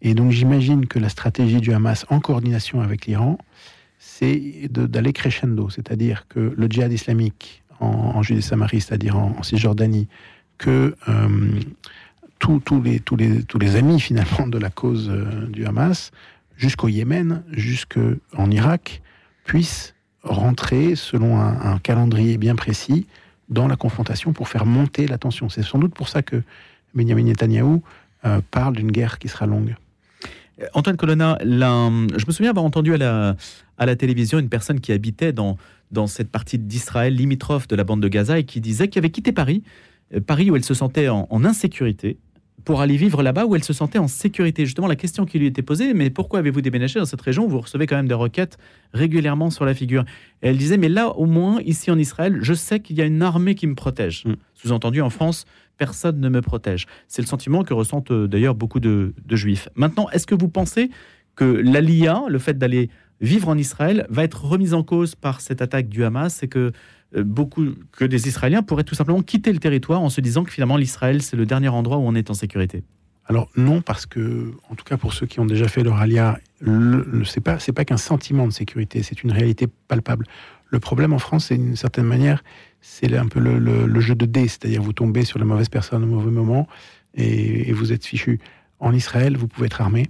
Et 0.00 0.14
donc, 0.14 0.30
j'imagine 0.30 0.86
que 0.86 0.98
la 0.98 1.10
stratégie 1.10 1.60
du 1.60 1.72
Hamas, 1.74 2.06
en 2.08 2.20
coordination 2.20 2.80
avec 2.80 3.04
l'Iran, 3.04 3.36
c'est 3.98 4.68
d'aller 4.70 5.12
crescendo, 5.12 5.68
c'est-à-dire 5.68 6.26
que 6.28 6.54
le 6.56 6.66
djihad 6.68 6.92
islamique 6.92 7.62
en, 7.80 8.22
Judée-Samarie, 8.22 8.80
c'est-à-dire 8.80 9.16
en, 9.16 9.42
Cisjordanie, 9.42 10.08
que 10.58 10.94
euh, 11.08 11.60
tous, 12.38 12.82
les, 12.82 13.76
amis 13.76 14.00
finalement 14.00 14.46
de 14.46 14.58
la 14.58 14.70
cause 14.70 15.08
euh, 15.10 15.46
du 15.48 15.66
Hamas, 15.66 16.10
jusqu'au 16.56 16.88
Yémen, 16.88 17.42
jusqu'en 17.50 18.50
Irak, 18.50 19.02
puissent 19.44 19.94
rentrer 20.22 20.96
selon 20.96 21.38
un, 21.38 21.78
calendrier 21.78 22.36
bien 22.36 22.56
précis 22.56 23.06
dans 23.48 23.68
la 23.68 23.76
confrontation 23.76 24.32
pour 24.32 24.48
faire 24.48 24.66
monter 24.66 25.06
la 25.06 25.18
tension. 25.18 25.48
C'est 25.48 25.62
sans 25.62 25.78
doute 25.78 25.94
pour 25.94 26.08
ça 26.08 26.22
que 26.22 26.42
Benjamin 26.94 27.22
Netanyahu 27.22 27.80
euh, 28.24 28.40
parle 28.50 28.74
d'une 28.74 28.90
guerre 28.90 29.18
qui 29.18 29.28
sera 29.28 29.46
longue. 29.46 29.76
Antoine 30.72 30.96
Colonna, 30.96 31.38
je 31.42 32.26
me 32.26 32.32
souviens 32.32 32.50
avoir 32.50 32.64
entendu 32.64 32.94
à 32.94 33.36
la 33.78 33.96
télévision 33.96 34.38
une 34.38 34.48
personne 34.48 34.80
qui 34.80 34.90
habitait 34.90 35.32
dans, 35.32 35.58
dans 35.90 36.06
cette 36.06 36.30
partie 36.30 36.58
d'Israël 36.58 37.14
limitrophe 37.14 37.68
de 37.68 37.76
la 37.76 37.84
bande 37.84 38.02
de 38.02 38.08
Gaza 38.08 38.38
et 38.38 38.44
qui 38.44 38.60
disait 38.60 38.88
qu'elle 38.88 39.02
avait 39.02 39.10
quitté 39.10 39.32
Paris, 39.32 39.62
euh, 40.14 40.20
Paris 40.20 40.50
où 40.50 40.56
elle 40.56 40.64
se 40.64 40.74
sentait 40.74 41.08
en, 41.08 41.44
insécurité, 41.44 42.18
pour 42.64 42.80
aller 42.80 42.96
vivre 42.96 43.22
là-bas 43.22 43.46
où 43.46 43.54
elle 43.54 43.62
se 43.62 43.72
sentait 43.72 43.98
en 43.98 44.08
sécurité. 44.08 44.64
Justement, 44.64 44.88
la 44.88 44.96
question 44.96 45.24
qui 45.24 45.38
lui 45.38 45.46
était 45.46 45.62
posée, 45.62 45.94
mais 45.94 46.10
pourquoi 46.10 46.40
avez-vous 46.40 46.62
déménagé 46.62 46.98
dans 46.98 47.06
cette 47.06 47.20
région? 47.20 47.46
Vous 47.46 47.60
recevez 47.60 47.86
quand 47.86 47.94
même 47.94 48.08
des 48.08 48.14
requêtes 48.14 48.58
régulièrement 48.92 49.50
sur 49.50 49.64
la 49.64 49.72
figure. 49.72 50.04
Et 50.42 50.48
elle 50.48 50.56
disait, 50.56 50.76
mais 50.76 50.88
là, 50.88 51.10
au 51.10 51.26
moins, 51.26 51.60
ici 51.62 51.92
en 51.92 51.98
Israël, 51.98 52.38
je 52.40 52.54
sais 52.54 52.80
qu'il 52.80 52.96
y 52.96 53.02
a 53.02 53.04
une 53.04 53.22
armée 53.22 53.54
qui 53.54 53.68
me 53.68 53.76
protège. 53.76 54.24
Mm. 54.24 54.34
Sous-entendu, 54.54 55.00
en 55.00 55.10
France, 55.10 55.44
personne 55.78 56.20
ne 56.20 56.28
me 56.28 56.40
protège. 56.40 56.86
C'est 57.08 57.22
le 57.22 57.26
sentiment 57.26 57.62
que 57.62 57.74
ressentent 57.74 58.10
euh, 58.10 58.26
d'ailleurs 58.26 58.54
beaucoup 58.54 58.80
de, 58.80 59.14
juifs. 59.30 59.68
Maintenant, 59.74 60.08
est-ce 60.10 60.26
que 60.26 60.34
vous 60.34 60.48
pensez 60.48 60.90
que 61.34 61.44
l'ALIA, 61.44 62.24
le 62.28 62.38
fait 62.38 62.58
d'aller 62.58 62.90
vivre 63.20 63.48
en 63.48 63.56
Israël, 63.56 64.06
va 64.10 64.24
être 64.24 64.44
remise 64.44 64.74
en 64.74 64.82
cause 64.82 65.14
par 65.14 65.40
cette 65.40 65.62
attaque 65.62 65.88
du 65.88 66.04
Hamas 66.04 66.42
et 66.42 66.48
que 66.48 66.72
euh, 67.16 67.24
beaucoup 67.24 67.66
que 67.92 68.04
des 68.04 68.28
Israéliens 68.28 68.62
pourraient 68.62 68.84
tout 68.84 68.94
simplement 68.94 69.22
quitter 69.22 69.52
le 69.52 69.58
territoire 69.58 70.02
en 70.02 70.10
se 70.10 70.20
disant 70.20 70.44
que 70.44 70.50
finalement 70.50 70.76
l'Israël 70.76 71.22
c'est 71.22 71.36
le 71.36 71.46
dernier 71.46 71.68
endroit 71.68 71.98
où 71.98 72.02
on 72.02 72.14
est 72.14 72.30
en 72.30 72.34
sécurité 72.34 72.82
alors 73.28 73.48
non, 73.56 73.82
parce 73.82 74.06
que, 74.06 74.52
en 74.70 74.76
tout 74.76 74.84
cas 74.84 74.96
pour 74.96 75.12
ceux 75.12 75.26
qui 75.26 75.40
ont 75.40 75.46
déjà 75.46 75.66
fait 75.66 75.82
leur 75.82 75.96
alia, 75.96 76.38
c'est 77.24 77.40
pas 77.40 77.58
c'est 77.58 77.72
pas 77.72 77.84
qu'un 77.84 77.96
sentiment 77.96 78.46
de 78.46 78.52
sécurité, 78.52 79.02
c'est 79.02 79.22
une 79.22 79.32
réalité 79.32 79.66
palpable. 79.88 80.26
Le 80.68 80.80
problème 80.80 81.12
en 81.12 81.18
France, 81.18 81.46
c'est 81.46 81.56
d'une 81.56 81.76
certaine 81.76 82.06
manière, 82.06 82.42
c'est 82.80 83.16
un 83.16 83.26
peu 83.26 83.40
le, 83.40 84.00
jeu 84.00 84.14
de 84.14 84.26
dés, 84.26 84.48
c'est-à-dire 84.48 84.82
vous 84.82 84.92
tombez 84.92 85.24
sur 85.24 85.38
la 85.38 85.44
mauvaise 85.44 85.68
personne 85.68 86.04
au 86.04 86.06
mauvais 86.06 86.30
moment 86.30 86.68
et, 87.14 87.72
vous 87.72 87.92
êtes 87.92 88.04
fichu. 88.04 88.40
En 88.78 88.92
Israël, 88.92 89.36
vous 89.36 89.48
pouvez 89.48 89.66
être 89.66 89.80
armé. 89.80 90.06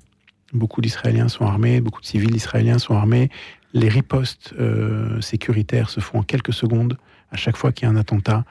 Beaucoup 0.57 0.81
d'Israéliens 0.81 1.29
sont 1.29 1.45
armés, 1.45 1.81
beaucoup 1.81 2.01
de 2.01 2.07
civils 2.07 2.35
israéliens 2.35 2.79
sont 2.79 2.95
armés. 2.95 3.31
Les 3.73 3.89
ripostes 3.89 4.55
euh, 4.59 5.21
sécuritaires 5.21 5.91
se 5.91 6.01
font 6.01 6.21
en 6.21 6.23
quelques 6.23 6.53
secondes 6.53 6.99
à 7.31 7.37
chaque 7.37 7.57
fois 7.57 7.73
qu'il 7.73 7.87
y 7.87 7.91
a 7.91 7.93
un 7.93 7.97
attentat. 7.97 8.45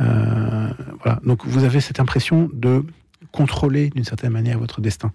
Euh, 0.00 0.68
voilà. 1.02 1.20
Donc 1.24 1.46
vous 1.46 1.64
avez 1.64 1.80
cette 1.80 2.00
impression 2.00 2.50
de 2.52 2.84
contrôler 3.32 3.90
d'une 3.90 4.04
certaine 4.04 4.32
manière 4.32 4.58
votre 4.58 4.80
destin, 4.80 5.12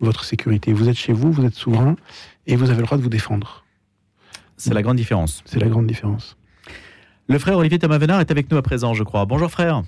votre 0.00 0.24
sécurité. 0.24 0.72
Vous 0.72 0.88
êtes 0.88 0.96
chez 0.96 1.12
vous, 1.12 1.32
vous 1.32 1.44
êtes 1.44 1.54
souverain 1.54 1.96
et 2.46 2.56
vous 2.56 2.70
avez 2.70 2.80
le 2.80 2.86
droit 2.86 2.98
de 2.98 3.02
vous 3.02 3.08
défendre. 3.08 3.64
C'est 4.56 4.74
la 4.74 4.82
grande 4.82 4.96
différence. 4.96 5.42
C'est 5.46 5.58
la 5.58 5.68
grande 5.68 5.86
différence. 5.86 6.36
Le 7.28 7.38
frère 7.38 7.56
Olivier 7.56 7.78
Thomas 7.78 7.98
Venard 7.98 8.20
est 8.20 8.30
avec 8.30 8.50
nous 8.50 8.58
à 8.58 8.62
présent, 8.62 8.92
je 8.92 9.04
crois. 9.04 9.24
Bonjour 9.24 9.50
frère. 9.50 9.82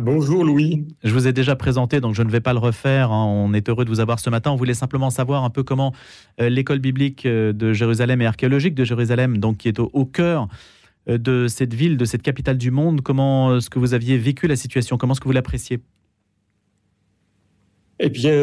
Bonjour 0.00 0.44
Louis. 0.44 0.84
Je 1.04 1.12
vous 1.14 1.26
ai 1.26 1.32
déjà 1.32 1.56
présenté, 1.56 2.00
donc 2.00 2.14
je 2.14 2.22
ne 2.22 2.30
vais 2.30 2.40
pas 2.40 2.52
le 2.52 2.58
refaire. 2.58 3.12
Hein. 3.12 3.24
On 3.24 3.54
est 3.54 3.66
heureux 3.68 3.84
de 3.84 3.88
vous 3.88 4.00
avoir 4.00 4.20
ce 4.20 4.28
matin. 4.28 4.50
On 4.50 4.56
voulait 4.56 4.74
simplement 4.74 5.08
savoir 5.08 5.42
un 5.42 5.48
peu 5.48 5.62
comment 5.62 5.94
euh, 6.38 6.50
l'école 6.50 6.80
biblique 6.80 7.24
euh, 7.24 7.54
de 7.54 7.72
Jérusalem 7.72 8.20
et 8.20 8.26
archéologique 8.26 8.74
de 8.74 8.84
Jérusalem, 8.84 9.38
donc 9.38 9.56
qui 9.56 9.68
est 9.68 9.78
au, 9.78 10.04
cœur 10.04 10.48
euh, 11.08 11.16
de 11.16 11.48
cette 11.48 11.72
ville, 11.72 11.96
de 11.96 12.04
cette 12.04 12.20
capitale 12.20 12.58
du 12.58 12.70
monde, 12.70 13.00
comment 13.00 13.56
est-ce 13.56 13.70
que 13.70 13.78
vous 13.78 13.94
aviez 13.94 14.18
vécu 14.18 14.46
la 14.46 14.56
situation 14.56 14.98
Comment 14.98 15.14
est-ce 15.14 15.20
que 15.20 15.28
vous 15.28 15.32
l'appréciez? 15.32 15.80
Eh 17.98 18.10
bien, 18.10 18.34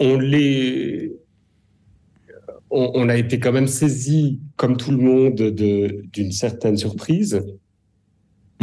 on 0.00 0.18
les 0.18 1.12
on, 2.70 3.08
a 3.08 3.16
été 3.16 3.38
quand 3.38 3.52
même 3.52 3.68
saisi, 3.68 4.40
comme 4.56 4.76
tout 4.76 4.90
le 4.90 4.96
monde, 4.96 5.36
d'une 6.12 6.32
certaine 6.32 6.76
surprise 6.76 7.40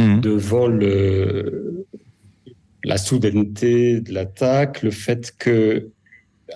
mmh. 0.00 0.20
devant 0.20 0.68
la 2.84 2.96
soudaineté 2.96 4.00
de 4.00 4.12
l'attaque, 4.12 4.82
le 4.82 4.90
fait 4.90 5.32
que 5.38 5.90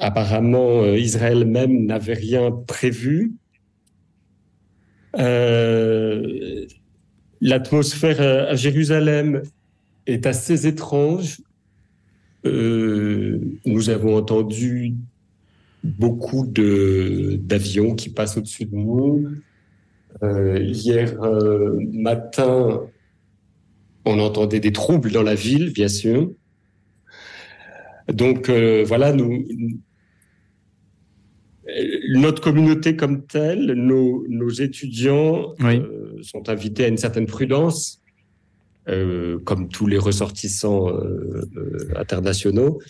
apparemment 0.01 0.83
euh, 0.83 0.99
Israël 0.99 1.45
même 1.45 1.87
n'avait 1.87 2.15
rien 2.15 2.51
prévu. 2.51 3.33
Euh, 5.19 6.67
l'atmosphère 7.41 8.21
à 8.21 8.55
Jérusalem 8.57 9.43
est 10.07 10.27
assez 10.27 10.67
étrange. 10.67 11.41
Euh, 12.45 13.41
nous 13.65 13.91
avons 13.91 14.17
entendu 14.17 14.95
beaucoup 15.83 16.47
d'avions 16.47 17.95
qui 17.95 18.09
passent 18.09 18.37
au-dessus 18.37 18.65
de 18.65 18.75
nous. 18.75 19.29
Hier 20.23 21.15
matin, 21.93 22.81
on 24.05 24.19
entendait 24.19 24.61
des 24.61 24.73
troubles 24.73 25.13
dans 25.13 25.23
la 25.23 25.35
ville, 25.35 25.73
bien 25.73 25.89
sûr. 25.89 26.31
Donc 28.13 28.49
euh, 28.49 28.85
voilà, 28.87 29.13
nous, 29.13 29.47
notre 32.15 32.43
communauté 32.43 32.97
comme 32.97 33.27
telle, 33.27 33.73
nos, 33.73 34.27
nos 34.29 34.51
étudiants 34.51 35.55
sont 36.23 36.49
invités 36.49 36.85
à 36.85 36.89
une 36.89 36.99
certaine 36.99 37.27
prudence, 37.27 38.03
comme 38.87 39.69
tous 39.71 39.87
les 39.87 39.97
ressortissants 39.97 40.93
internationaux. 41.97 42.81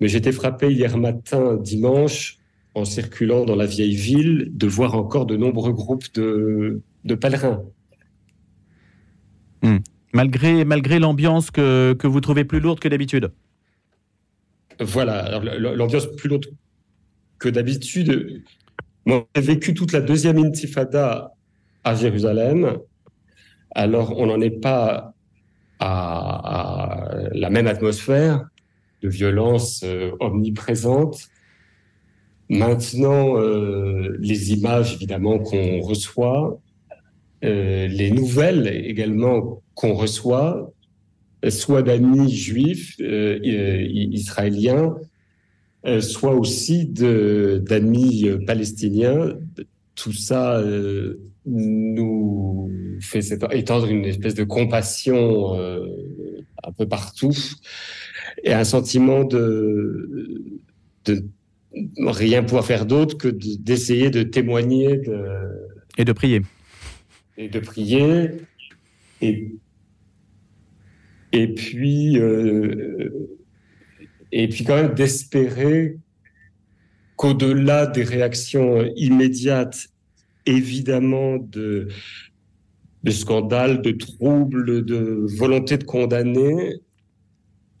Mais 0.00 0.08
j'étais 0.08 0.32
frappé 0.32 0.72
hier 0.72 0.96
matin, 0.96 1.56
dimanche, 1.56 2.38
en 2.74 2.84
circulant 2.84 3.44
dans 3.44 3.56
la 3.56 3.66
vieille 3.66 3.96
ville, 3.96 4.50
de 4.52 4.66
voir 4.66 4.94
encore 4.94 5.26
de 5.26 5.36
nombreux 5.36 5.72
groupes 5.72 6.12
de, 6.14 6.80
pèlerins. 7.20 7.62
Hmm. 9.62 9.78
Malgré, 10.18 10.64
malgré 10.64 10.98
l'ambiance 10.98 11.52
que, 11.52 11.92
que 11.96 12.08
vous 12.08 12.20
trouvez 12.20 12.44
plus 12.44 12.58
lourde 12.58 12.80
que 12.80 12.88
d'habitude 12.88 13.30
Voilà, 14.80 15.38
l'ambiance 15.38 16.08
plus 16.16 16.28
lourde 16.28 16.46
que 17.38 17.48
d'habitude. 17.48 18.42
Moi, 19.06 19.28
j'ai 19.36 19.42
vécu 19.42 19.74
toute 19.74 19.92
la 19.92 20.00
deuxième 20.00 20.38
intifada 20.38 21.30
à 21.84 21.94
Jérusalem. 21.94 22.78
Alors, 23.76 24.18
on 24.18 24.26
n'en 24.26 24.40
est 24.40 24.58
pas 24.60 25.14
à, 25.78 27.10
la 27.30 27.48
même 27.48 27.68
atmosphère, 27.68 28.44
de 29.02 29.08
violence 29.08 29.84
euh, 29.84 30.10
omniprésente. 30.18 31.28
Maintenant, 32.48 33.38
euh, 33.38 34.16
les 34.18 34.50
images 34.52 34.94
évidemment 34.94 35.38
qu'on 35.38 35.80
reçoit, 35.80 36.58
euh, 37.44 37.86
les 37.86 38.10
nouvelles 38.10 38.66
également 38.66 39.62
qu'on 39.78 39.94
reçoit, 39.94 40.72
soit 41.50 41.82
d'amis 41.82 42.34
juifs 42.34 42.96
israéliens, 42.98 44.96
soit 46.00 46.34
aussi 46.34 46.86
d'amis 46.86 48.28
palestiniens. 48.44 49.38
Tout 49.94 50.12
ça 50.12 50.60
nous 51.46 52.72
fait 53.00 53.20
étendre 53.52 53.86
une 53.86 54.04
espèce 54.04 54.34
de 54.34 54.42
compassion 54.42 55.54
un 55.54 56.72
peu 56.76 56.88
partout 56.88 57.36
et 58.42 58.52
un 58.52 58.64
sentiment 58.64 59.22
de, 59.22 60.42
de 61.04 61.24
rien 62.04 62.42
pouvoir 62.42 62.64
faire 62.64 62.84
d'autre 62.84 63.16
que 63.16 63.28
d'essayer 63.28 64.10
de, 64.10 64.24
témoigner 64.24 65.02
et 65.96 66.04
de 66.04 66.12
prier. 66.12 66.42
Et 67.36 67.48
de 67.48 67.60
prier. 67.60 68.30
Et, 69.20 69.52
et 71.32 71.48
puis, 71.48 72.18
euh, 72.18 73.10
et 74.32 74.48
puis 74.48 74.64
quand 74.64 74.76
même 74.76 74.94
d'espérer 74.94 75.98
qu'au-delà 77.16 77.86
des 77.86 78.04
réactions 78.04 78.84
immédiates, 78.96 79.88
évidemment, 80.46 81.36
de, 81.36 81.88
de 83.04 83.10
scandales, 83.10 83.82
de 83.82 83.90
troubles, 83.90 84.84
de 84.84 85.26
volonté 85.36 85.78
de 85.78 85.84
condamner, 85.84 86.74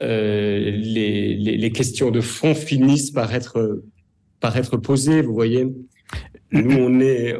les, 0.00 1.34
les, 1.34 1.72
questions 1.72 2.10
de 2.10 2.20
fond 2.20 2.54
finissent 2.54 3.10
par 3.10 3.34
être, 3.34 3.82
par 4.40 4.56
être 4.56 4.76
posées. 4.76 5.22
Vous 5.22 5.34
voyez, 5.34 5.66
nous, 6.52 6.76
on 6.76 7.00
est, 7.00 7.36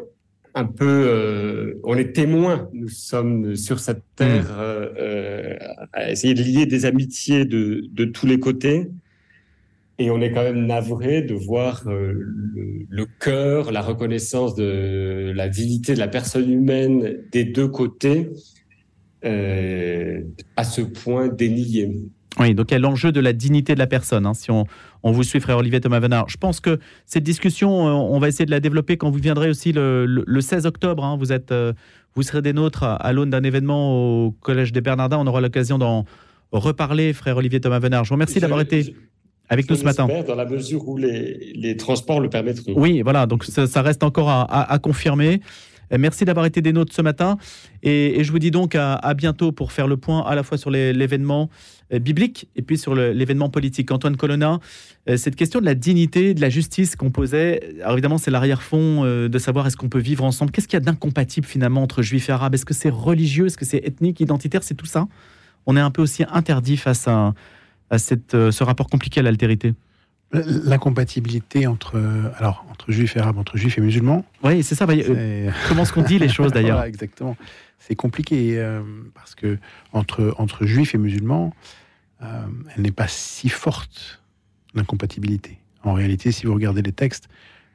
un 0.58 0.64
peu, 0.64 0.84
euh, 0.86 1.80
on 1.84 1.96
est 1.96 2.12
témoin. 2.12 2.68
Nous 2.72 2.88
sommes 2.88 3.54
sur 3.54 3.78
cette 3.78 4.02
terre 4.16 4.50
mm. 4.50 4.58
euh, 4.58 4.88
euh, 4.98 5.56
à 5.92 6.10
essayer 6.10 6.34
de 6.34 6.42
lier 6.42 6.66
des 6.66 6.84
amitiés 6.84 7.44
de, 7.44 7.84
de, 7.92 8.04
tous 8.04 8.26
les 8.26 8.40
côtés. 8.40 8.88
Et 10.00 10.10
on 10.10 10.20
est 10.20 10.32
quand 10.32 10.42
même 10.42 10.66
navré 10.66 11.22
de 11.22 11.34
voir 11.34 11.84
le, 11.86 13.06
cœur, 13.20 13.72
la 13.72 13.82
reconnaissance 13.82 14.54
de 14.54 15.32
la 15.34 15.48
dignité 15.48 15.94
de 15.94 15.98
la 15.98 16.08
personne 16.08 16.50
humaine 16.50 17.18
des 17.32 17.44
deux 17.44 17.66
côtés 17.66 18.30
à 19.22 20.64
ce 20.64 20.82
point 20.82 21.26
dénié. 21.26 21.96
Oui, 22.38 22.54
donc 22.54 22.70
il 22.70 22.74
y 22.74 22.76
a 22.76 22.80
l'enjeu 22.80 23.12
de 23.12 23.20
la 23.20 23.32
dignité 23.32 23.74
de 23.74 23.78
la 23.78 23.86
personne. 23.86 24.26
Hein, 24.26 24.34
si 24.34 24.50
on, 24.50 24.64
on, 25.02 25.12
vous 25.12 25.22
suit, 25.22 25.40
frère 25.40 25.58
Olivier 25.58 25.80
Thomas 25.80 26.00
Venard. 26.00 26.28
Je 26.28 26.36
pense 26.36 26.60
que 26.60 26.78
cette 27.06 27.24
discussion, 27.24 27.88
euh, 27.88 27.92
on 27.92 28.18
va 28.18 28.28
essayer 28.28 28.46
de 28.46 28.50
la 28.50 28.60
développer 28.60 28.96
quand 28.96 29.10
vous 29.10 29.18
viendrez 29.18 29.48
aussi 29.48 29.72
le, 29.72 30.40
16 30.40 30.66
octobre. 30.66 31.04
Hein. 31.04 31.16
vous, 31.18 31.32
êtes, 31.32 31.52
euh, 31.52 31.72
vous 32.14 32.22
serez 32.22 32.42
des 32.42 32.52
nôtres 32.52 32.84
à, 32.84 33.12
l'aune 33.12 33.30
d'un 33.30 33.42
événement 33.42 34.26
au 34.26 34.30
Collège 34.30 34.72
des 34.72 34.80
Bernardins. 34.80 35.18
On 35.18 35.26
aura 35.26 35.40
l'occasion 35.40 35.78
d'en 35.78 36.04
reparler, 36.52 37.12
frère 37.12 37.36
Olivier 37.36 37.60
Thomas 37.60 37.78
Venard. 37.78 38.04
Je 38.04 38.10
vous 38.10 38.14
remercie 38.14 38.40
d'avoir 38.40 38.60
été 38.60 38.94
avec 39.48 39.68
nous 39.68 39.76
ce 39.76 39.84
matin. 39.84 40.06
Dans 40.26 40.34
la 40.34 40.44
mesure 40.44 40.86
où 40.88 40.96
les, 40.96 41.76
transports 41.76 42.20
le 42.20 42.28
permettront. 42.28 42.72
Oui, 42.76 43.02
voilà, 43.02 43.26
donc 43.26 43.44
ça, 43.44 43.82
reste 43.82 44.02
encore 44.02 44.28
à 44.28 44.78
confirmer. 44.78 45.40
Euh, 45.92 45.96
merci 45.98 46.24
d'avoir 46.24 46.46
été 46.46 46.62
des 46.62 46.72
nôtres 46.72 46.94
ce 46.94 47.02
matin. 47.02 47.38
Et, 47.82 48.22
je 48.24 48.32
vous 48.32 48.38
dis 48.38 48.50
donc 48.50 48.74
à, 48.74 49.14
bientôt 49.14 49.52
pour 49.52 49.72
faire 49.72 49.86
le 49.86 49.96
point 49.96 50.22
à 50.22 50.34
la 50.34 50.42
fois 50.42 50.58
sur 50.58 50.70
l'événement 50.70 51.48
euh, 51.92 51.98
biblique 51.98 52.48
et 52.56 52.62
puis 52.62 52.76
sur 52.78 52.94
l'événement 52.94 53.48
politique. 53.48 53.90
Antoine 53.90 54.16
Colonna, 54.16 54.58
euh, 55.08 55.16
cette 55.16 55.36
question 55.36 55.60
de 55.60 55.64
la 55.64 55.74
dignité, 55.74 56.34
de 56.34 56.40
la 56.40 56.50
justice 56.50 56.96
qu'on 56.96 57.10
posait, 57.10 57.76
alors 57.80 57.92
évidemment 57.92 58.18
c'est 58.18 58.30
l'arrière-fond 58.30 59.04
de 59.04 59.38
savoir 59.38 59.66
est-ce 59.66 59.76
qu'on 59.76 59.88
peut 59.88 59.98
vivre 59.98 60.24
ensemble. 60.24 60.50
Qu'est-ce 60.50 60.68
qu'il 60.68 60.76
y 60.76 60.82
a 60.82 60.84
d'incompatible 60.84 61.46
finalement 61.46 61.82
entre 61.82 62.02
juifs 62.02 62.28
et 62.28 62.32
arabes? 62.32 62.54
Est-ce 62.54 62.66
que 62.66 62.74
c'est 62.74 62.90
religieux? 62.90 63.46
Est-ce 63.46 63.56
que 63.56 63.64
c'est 63.64 63.84
ethnique, 63.84 64.20
identitaire? 64.20 64.62
C'est 64.62 64.74
tout 64.74 64.86
ça 64.86 65.06
On 65.66 65.76
est 65.76 65.80
un 65.80 65.90
peu 65.90 66.02
aussi 66.02 66.24
interdit 66.30 66.76
face 66.76 67.08
à, 67.08 67.34
ce 67.98 68.64
rapport 68.64 68.88
compliqué 68.88 69.20
à 69.20 69.22
l'altérité 69.22 69.74
L'incompatibilité 70.30 71.66
entre, 71.66 71.98
alors, 72.36 72.66
entre 72.70 72.92
juifs 72.92 73.16
et 73.16 73.20
arabes, 73.20 73.38
entre 73.38 73.56
juifs 73.56 73.78
et 73.78 73.80
musulmans. 73.80 74.26
Oui, 74.42 74.62
c'est 74.62 74.74
ça. 74.74 74.86
Euh, 74.86 75.50
comment 75.68 75.82
est-ce 75.82 75.92
qu'on 75.92 76.02
dit 76.02 76.18
les 76.18 76.28
choses 76.28 76.52
d'ailleurs 76.52 76.82
Exactement. 76.84 77.34
C'est 77.78 77.94
compliqué 77.94 78.58
euh, 78.58 78.82
parce 79.14 79.34
que 79.34 79.56
entre, 79.94 80.34
entre 80.36 80.66
juifs 80.66 80.94
et 80.94 80.98
musulmans, 80.98 81.54
euh, 82.22 82.42
elle 82.76 82.82
n'est 82.82 82.90
pas 82.90 83.08
si 83.08 83.48
forte, 83.48 84.20
l'incompatibilité. 84.74 85.58
En 85.82 85.94
réalité, 85.94 86.30
si 86.30 86.44
vous 86.44 86.52
regardez 86.52 86.82
les 86.82 86.92
textes, 86.92 87.28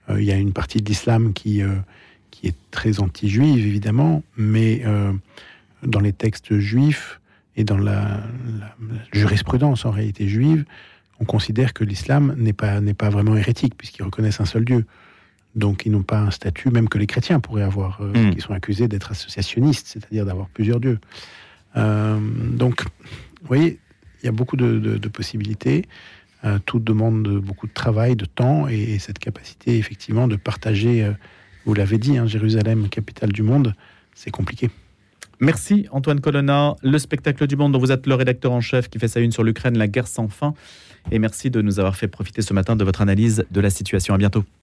il 0.09 0.23
y 0.23 0.31
a 0.31 0.35
une 0.35 0.53
partie 0.53 0.79
de 0.79 0.85
l'islam 0.85 1.33
qui, 1.33 1.61
qui 2.29 2.47
est 2.47 2.55
très 2.69 2.99
anti-juive, 2.99 3.65
évidemment, 3.65 4.21
mais 4.35 4.83
dans 5.81 6.01
les 6.01 6.11
textes 6.11 6.59
juifs 6.59 7.21
et 7.55 7.63
dans 7.63 7.77
la 7.77 8.21
jurisprudence 9.13 9.85
en 9.85 9.91
réalité 9.91 10.27
juive, 10.27 10.65
on 11.23 11.25
considère 11.25 11.73
que 11.73 11.85
l'islam 11.85 12.35
n'est 12.37 12.53
pas, 12.53 12.81
n'est 12.81 12.93
pas 12.93 13.09
vraiment 13.09 13.37
hérétique, 13.37 13.75
puisqu'ils 13.77 14.03
reconnaissent 14.03 14.41
un 14.41 14.45
seul 14.45 14.65
Dieu. 14.65 14.85
Donc 15.55 15.85
ils 15.85 15.91
n'ont 15.91 16.03
pas 16.03 16.19
un 16.19 16.31
statut, 16.31 16.69
même 16.69 16.89
que 16.89 16.97
les 16.97 17.07
chrétiens 17.07 17.39
pourraient 17.39 17.63
avoir, 17.63 18.01
euh, 18.01 18.11
hmm. 18.11 18.35
qui 18.35 18.41
sont 18.41 18.53
accusés 18.53 18.89
d'être 18.89 19.11
associationnistes, 19.11 19.87
c'est-à-dire 19.87 20.25
d'avoir 20.25 20.49
plusieurs 20.49 20.81
dieux. 20.81 20.99
Euh, 21.77 22.19
donc, 22.51 22.83
vous 22.83 23.47
voyez, 23.47 23.79
il 24.21 24.25
y 24.25 24.29
a 24.29 24.33
beaucoup 24.33 24.57
de, 24.57 25.07
possibilités. 25.07 25.85
Euh, 26.43 26.59
tout 26.65 26.79
demande 26.79 27.25
beaucoup 27.39 27.67
de 27.67 27.73
travail, 27.73 28.17
de 28.17 28.25
temps, 28.25 28.67
et, 28.67 28.99
cette 28.99 29.19
capacité, 29.19 29.77
effectivement, 29.77 30.27
de 30.27 30.35
partager, 30.35 31.09
vous 31.65 31.73
l'avez 31.73 31.97
dit, 31.97 32.17
hein, 32.17 32.27
Jérusalem, 32.27 32.89
capitale 32.89 33.31
du 33.31 33.43
monde, 33.43 33.75
c'est 34.13 34.31
compliqué. 34.31 34.69
Merci 35.39 35.87
Antoine 35.91 36.21
Colonna, 36.21 36.75
le 36.83 36.97
spectacle 36.99 37.47
du 37.47 37.55
monde 37.55 37.71
dont 37.73 37.79
vous 37.79 37.91
êtes 37.91 38.07
le 38.07 38.15
rédacteur 38.15 38.51
en 38.51 38.61
chef 38.61 38.89
qui 38.89 38.99
fait 38.99 39.07
sa 39.07 39.19
une 39.19 39.31
sur 39.31 39.43
l'Ukraine, 39.43 39.77
la 39.77 39.87
guerre 39.87 40.07
sans 40.07 40.27
fin. 40.27 40.53
Et 41.11 41.19
merci 41.19 41.49
de 41.49 41.61
nous 41.61 41.79
avoir 41.79 41.95
fait 41.95 42.07
profiter 42.07 42.41
ce 42.41 42.53
matin 42.53 42.75
de 42.75 42.83
votre 42.83 43.01
analyse 43.01 43.45
de 43.51 43.61
la 43.61 43.69
situation. 43.69 44.13
À 44.13 44.17
bientôt. 44.17 44.43